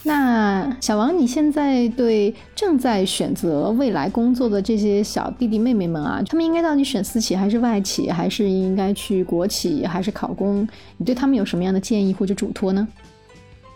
[0.03, 10.67] 那小王，你现在对正在选择未来工作的这些小弟弟妹妹们啊，他们应该到底选私企还是外企，还是应该去国企，还是考公？
[10.97, 12.87] 你对他们有什么样的建议或者嘱托呢？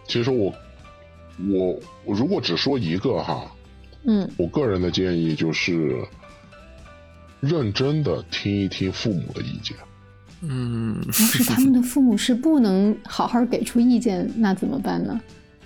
[0.08, 0.54] 其实我
[1.50, 3.52] 我我如果只说一个哈，
[4.04, 5.96] 嗯，我个人的建议就是
[7.40, 9.76] 认真的听一听父母的意见。
[10.42, 15.20] 嗯，要是 他们的父母是不能好好给出意见，那怎么办呢？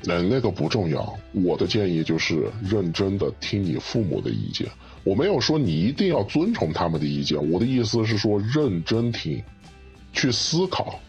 [0.06, 4.68] 那那个不重要，我的建议就是认真的听你父母的意见。
[5.06, 9.42] 我没有说你一定要遵从他们的意见，我的意思是说认真听，
[10.12, 11.00] 去思考。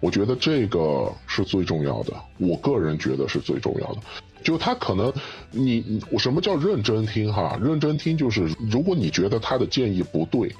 [0.00, 4.00] 我觉得这个是最重要的，我个人觉得是最重要的。
[4.42, 5.12] 就他可能，
[5.52, 7.56] 你我什么叫认真听哈？
[7.62, 10.52] 认真听就是，如果你觉得他的建议不对。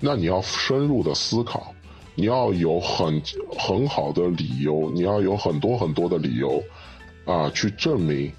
[0.00, 1.74] 那你要深入的思考，
[2.14, 3.22] 你要有很
[3.58, 6.62] 很好的理由，你要有很多很多的理由，
[7.26, 8.32] 啊，去证明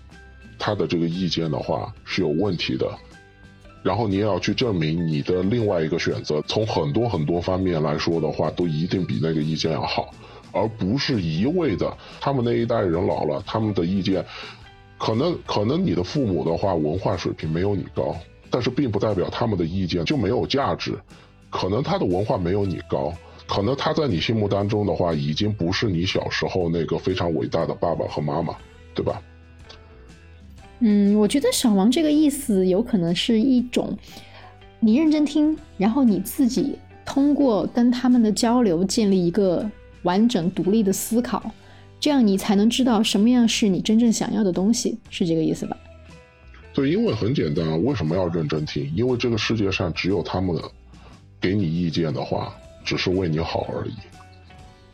[0.57, 2.87] 他的这个意见的话是有问题的，
[3.83, 10.11] 然后你也要去证明你的另外一个选择，从很多很多方面来说的话，都一定比那个意见要好，
[10.51, 14.25] 而不是一味的他们那一代人老了，他们的意见，
[14.97, 18.15] 可能可能你的父母的话文化水平没有你高，
[18.49, 20.97] 但是并不代表他们的意见就没有价值。
[21.51, 23.13] 可能他的文化没有你高，
[23.47, 28.55] 可能他在你心目当中的话，已经不是你小时候那个非常伟大的爸爸和妈妈，
[28.95, 29.21] 对吧？
[30.79, 33.95] 嗯，我觉得小王这个意思有可能是一种，
[34.79, 36.75] 你认真听，然后你自己
[37.05, 39.69] 通过跟他们的交流建立一个
[40.03, 41.51] 完整独立的思考，
[41.99, 45.77] 这样你才能知道什么样是你真正想要的东西，是这个意思吧？
[46.73, 48.89] 对，因为很简单啊，为什么要认真听？
[48.95, 50.55] 因为这个世界上只有他们
[51.41, 52.55] 给你意见的话，
[52.85, 53.93] 只是为你好而已，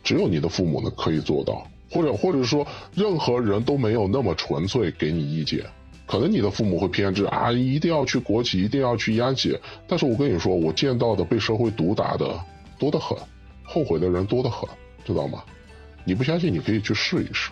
[0.03, 2.65] 只有你的父母呢可以做到，或者或者说
[2.95, 5.63] 任何人都没有那么纯粹给你意见。
[6.05, 9.59] 可能你的父母会偏执啊，一定要去国企，一定要去央企。
[9.85, 12.39] 但是我跟你说，我见到的被社会毒打的
[12.79, 13.17] 多得很，
[13.61, 14.69] 后悔的人多得很，
[15.03, 15.43] 知道吗？
[16.05, 17.51] 你不相信，你可以去试一试。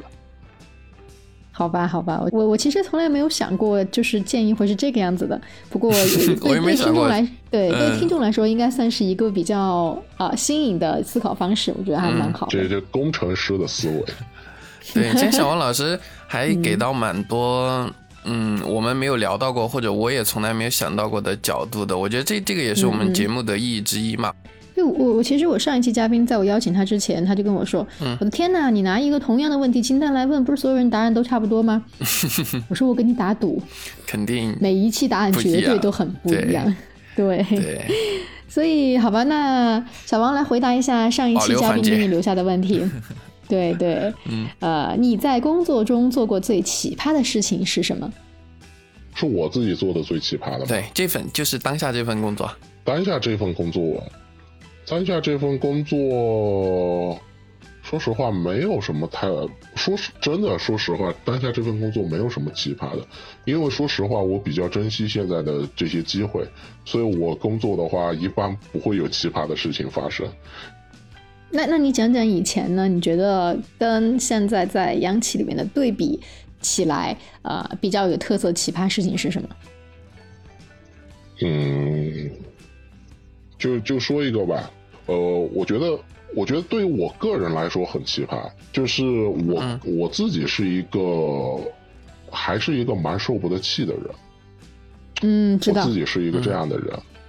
[1.58, 5.40] 好吧，好吧，我我其实从来没有想过，就是建议会是这个样子的。
[5.70, 5.90] 不过
[6.44, 12.52] 对对听众来，对对听众来说，应该算是一个比较啊新颖的思考方式，我觉得还蛮好的。
[12.52, 14.04] 这这工程师的思维。
[14.94, 17.90] 对，今天小王老师 还给到蛮多。
[18.26, 24.34] 嗯，我们没有聊到过，或者我也从来没有想到过的角度的，我觉得这这个也是我们节目的意义之一嘛。
[24.94, 31.84] 对，我我其实我上一期嘉宾在我邀请他之前，他就跟我说：“嗯我的天哪，你拿一个同样的问题清单来问，不是所有人答案都差不多吗？”
[32.70, 33.62] 我说：“我跟你打赌，
[34.06, 36.74] 肯定每一期答案绝对都很不一样。
[37.16, 37.46] ”对，
[38.48, 42.82] 所以好吧，那小王来回答一下上一期嘉宾给你留下的问题。
[43.48, 48.12] 对对，嗯，呃，你在工作中做过最奇葩的事情是什么？
[49.14, 50.66] 是我自己做的最奇葩的。
[50.66, 52.52] 对，这份就是当下这份工作。
[52.84, 54.04] 当下这份工作，
[54.88, 57.20] 当下这份工作，
[57.82, 59.28] 说实话没有什么太，
[59.76, 63.06] 说实真的，说实话，当下这份工作没有什么奇葩的，
[63.46, 66.48] 因为说实话，我比较珍惜现在的这些机会，
[66.86, 70.28] 所以我工作的话，一般不会有奇葩的事情发生。
[71.50, 72.88] 那那你讲讲以前呢？
[72.88, 76.20] 你觉得跟现在在央企里面的对比
[76.60, 79.50] 起来，呃，比较有特色奇葩事情是什么？
[81.42, 82.32] 嗯，
[83.58, 84.72] 就就说一个吧。
[85.06, 85.16] 呃，
[85.54, 85.98] 我觉得，
[86.36, 91.00] 我觉得对于我个人来说很奇葩，就是我我自己是一个，
[92.32, 94.04] 还是一个蛮受不得气的人。
[95.22, 95.84] 嗯，知道。
[95.84, 96.88] 我自己是一个这样的人，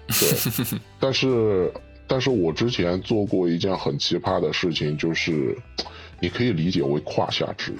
[0.09, 1.73] 对， 但是。
[2.09, 5.59] 但是我之前做过一件很奇葩的事情，就是
[6.21, 7.79] 你可以理解为胯下之辱，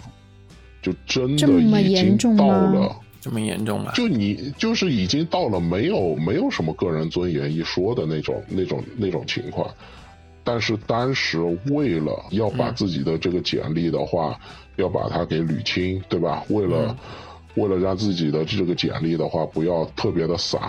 [0.83, 2.97] 就真的已经到了
[3.27, 3.91] 这么严重吗？
[3.93, 9.69] 就你就是已经到了没有没有什么个人尊严一说的那种那种那种情况。
[10.45, 11.41] 但是当时
[11.73, 14.39] 为了要把自己的这个简历的话，
[14.77, 16.45] 要把它给捋清，对吧？
[16.51, 16.97] 为了
[17.57, 20.61] 为了让自己的这个简历的话不要特别的散。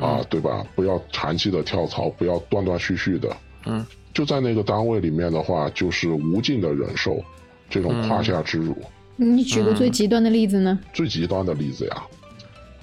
[0.00, 0.64] 啊，对吧？
[0.76, 3.36] 不要长期的跳槽，不要断断续续的。
[3.66, 7.20] 嗯，就在那个单位里面的话，就是无尽的忍受
[7.68, 8.76] 这种胯下之辱。
[9.20, 10.78] 你举个最极端的例子呢？
[10.92, 12.02] 最极端的例子呀，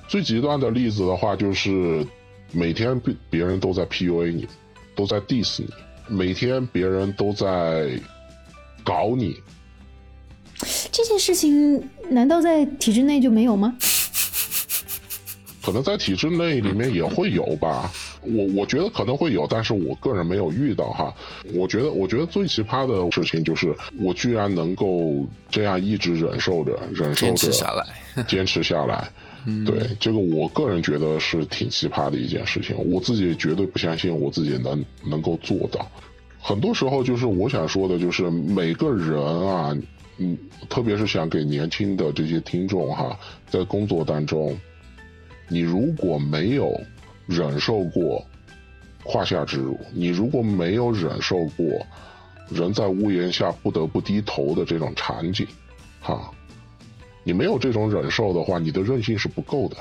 [0.06, 2.06] 最极端的例子的话，就是
[2.52, 4.46] 每天别别人都在 PUA 你，
[4.96, 5.70] 都在 diss 你，
[6.10, 7.98] 每天别人都在
[8.84, 9.38] 搞你。
[10.92, 13.74] 这件事情难道在体制内就没有吗？
[15.64, 17.90] 可能在体制内里面也会有吧，
[18.28, 21.14] 我我觉得可能会有，但是我个人没有遇到哈。
[21.54, 29.08] 我觉得，我觉得最奇葩的事情就是我居然能够这样一直忍受着，忍受着，坚持下来，坚持下来。
[29.66, 35.88] 对，这个我个人觉得是挺奇葩的一件事情，我自己绝对不相信我自己能能够做到。
[36.40, 39.78] 很多时候就是我想说的，就是每个人啊，
[40.18, 40.38] 嗯，
[40.68, 44.58] 特别是想给年轻的这些听众哈，在工作当中。
[45.48, 46.76] 你如果没有
[47.28, 48.24] 忍受过
[49.04, 51.66] 胯下之辱，你如果没有忍受过
[52.50, 55.48] 人在屋檐下不得不低头的这种场景，
[56.02, 56.32] 哈，
[57.24, 59.78] 你没有这种忍受的话，你的韧性是不够的。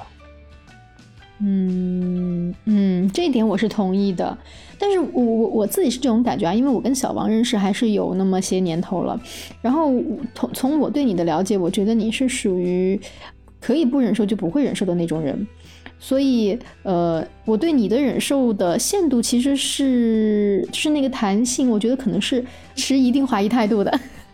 [1.40, 4.36] 嗯嗯，这一点我是同意的，
[4.78, 9.20] 但是我我我自己是这种感觉啊，因为我跟小王认识还是有那么些年头了，
[9.60, 9.92] 然后
[10.34, 12.98] 从从我对你的了解，我觉得你是属于。
[13.60, 15.46] 可以不忍受就不会忍受的那种人，
[16.06, 22.44] 所以呃，我对你的忍受的限度其实是是那个弹性，我觉得可能是
[22.76, 23.90] 持一定怀疑态度的。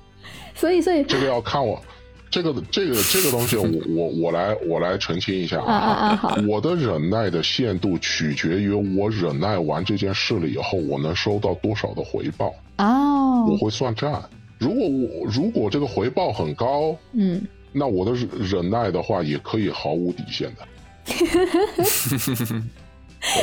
[0.53, 1.81] 所以，所以这个要看我
[2.29, 6.17] 这个这个这个东西，我我我来我来澄清一下啊啊啊！
[6.17, 14.21] 好，我的忍耐的限度取决于我忍耐完这件事了以后，我能收到多少的回报哦，我会算账。
[14.59, 17.41] 如果我如果这个回报很高，嗯。
[17.73, 20.67] 那我的忍耐的话，也可以毫无底线的。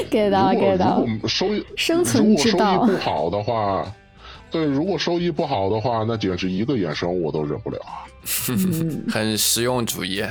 [0.09, 1.05] 给到给到。
[1.27, 3.93] 收益生存之道，如果收益不好的话，
[4.49, 8.05] 对，如果收益不好的话，那简直一个眼神我都忍不了啊。
[9.09, 10.23] 很实用主义。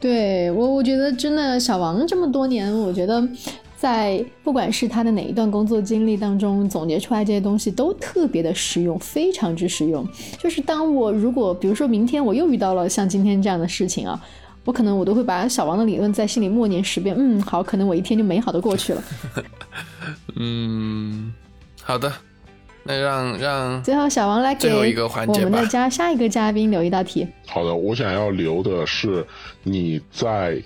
[0.00, 3.26] 对我，我觉得真的小王这么多年，我觉得
[3.76, 10.06] 在不管是他的哪一段工作经历当中总结出来这些东西，都特别的实用，非常之实用。
[10.38, 14.20] 就是当我如果比如说明天我又遇到了像今天这样的事情啊，
[14.64, 17.14] 我可能我都会把小王的理论在心里默念十遍。
[17.18, 19.02] 嗯，好，可能我一天就美好的过去了。
[20.36, 21.32] 嗯，
[21.82, 22.12] 好的。
[22.86, 24.68] 那让让最后小王来给
[25.26, 27.26] 我们的加下一个嘉宾留一道题。
[27.46, 29.26] 好的，我想要留的是
[29.62, 30.62] 你在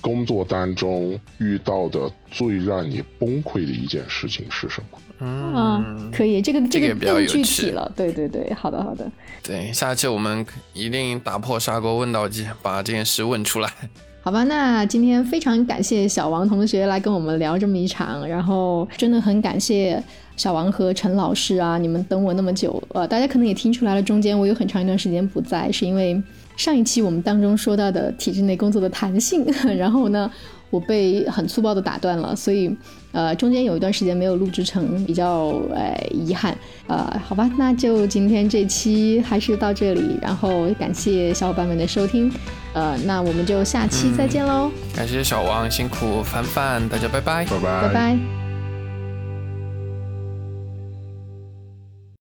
[0.00, 4.98] 工作当中遇到的最让你崩溃的一件事情是什么？
[5.20, 7.90] 嗯，可以，这个这个更具体了。
[7.96, 9.10] 对对对，好的好的。
[9.42, 13.70] 对，下次我们一定打破砂锅问到底，把这件事问出来。
[14.22, 20.02] 好吧，那今天非常感谢小王同学来跟我们聊这么一场，然后真的很感谢。
[20.36, 26.22] 小王和陈老师啊，你们等我那么久，呃，大家可能也听出来了，中间我有很长一段时间不在，是因为
[26.58, 29.46] 上一期我们当中说到的体制内工作的弹性，
[29.78, 30.30] 然后呢，
[30.70, 32.74] 我被很粗暴的打断了，所以
[33.12, 36.56] 呃，中间有一段时间没有录制成，比较呃遗憾，
[36.86, 42.30] 呃，好吧，那就今天这期还是到这里，然后感谢小伙伴们的收听，
[42.74, 48.45] 呃，那我们就下期再见喽，感谢小王辛苦，凡凡，大家拜拜，拜拜，拜拜。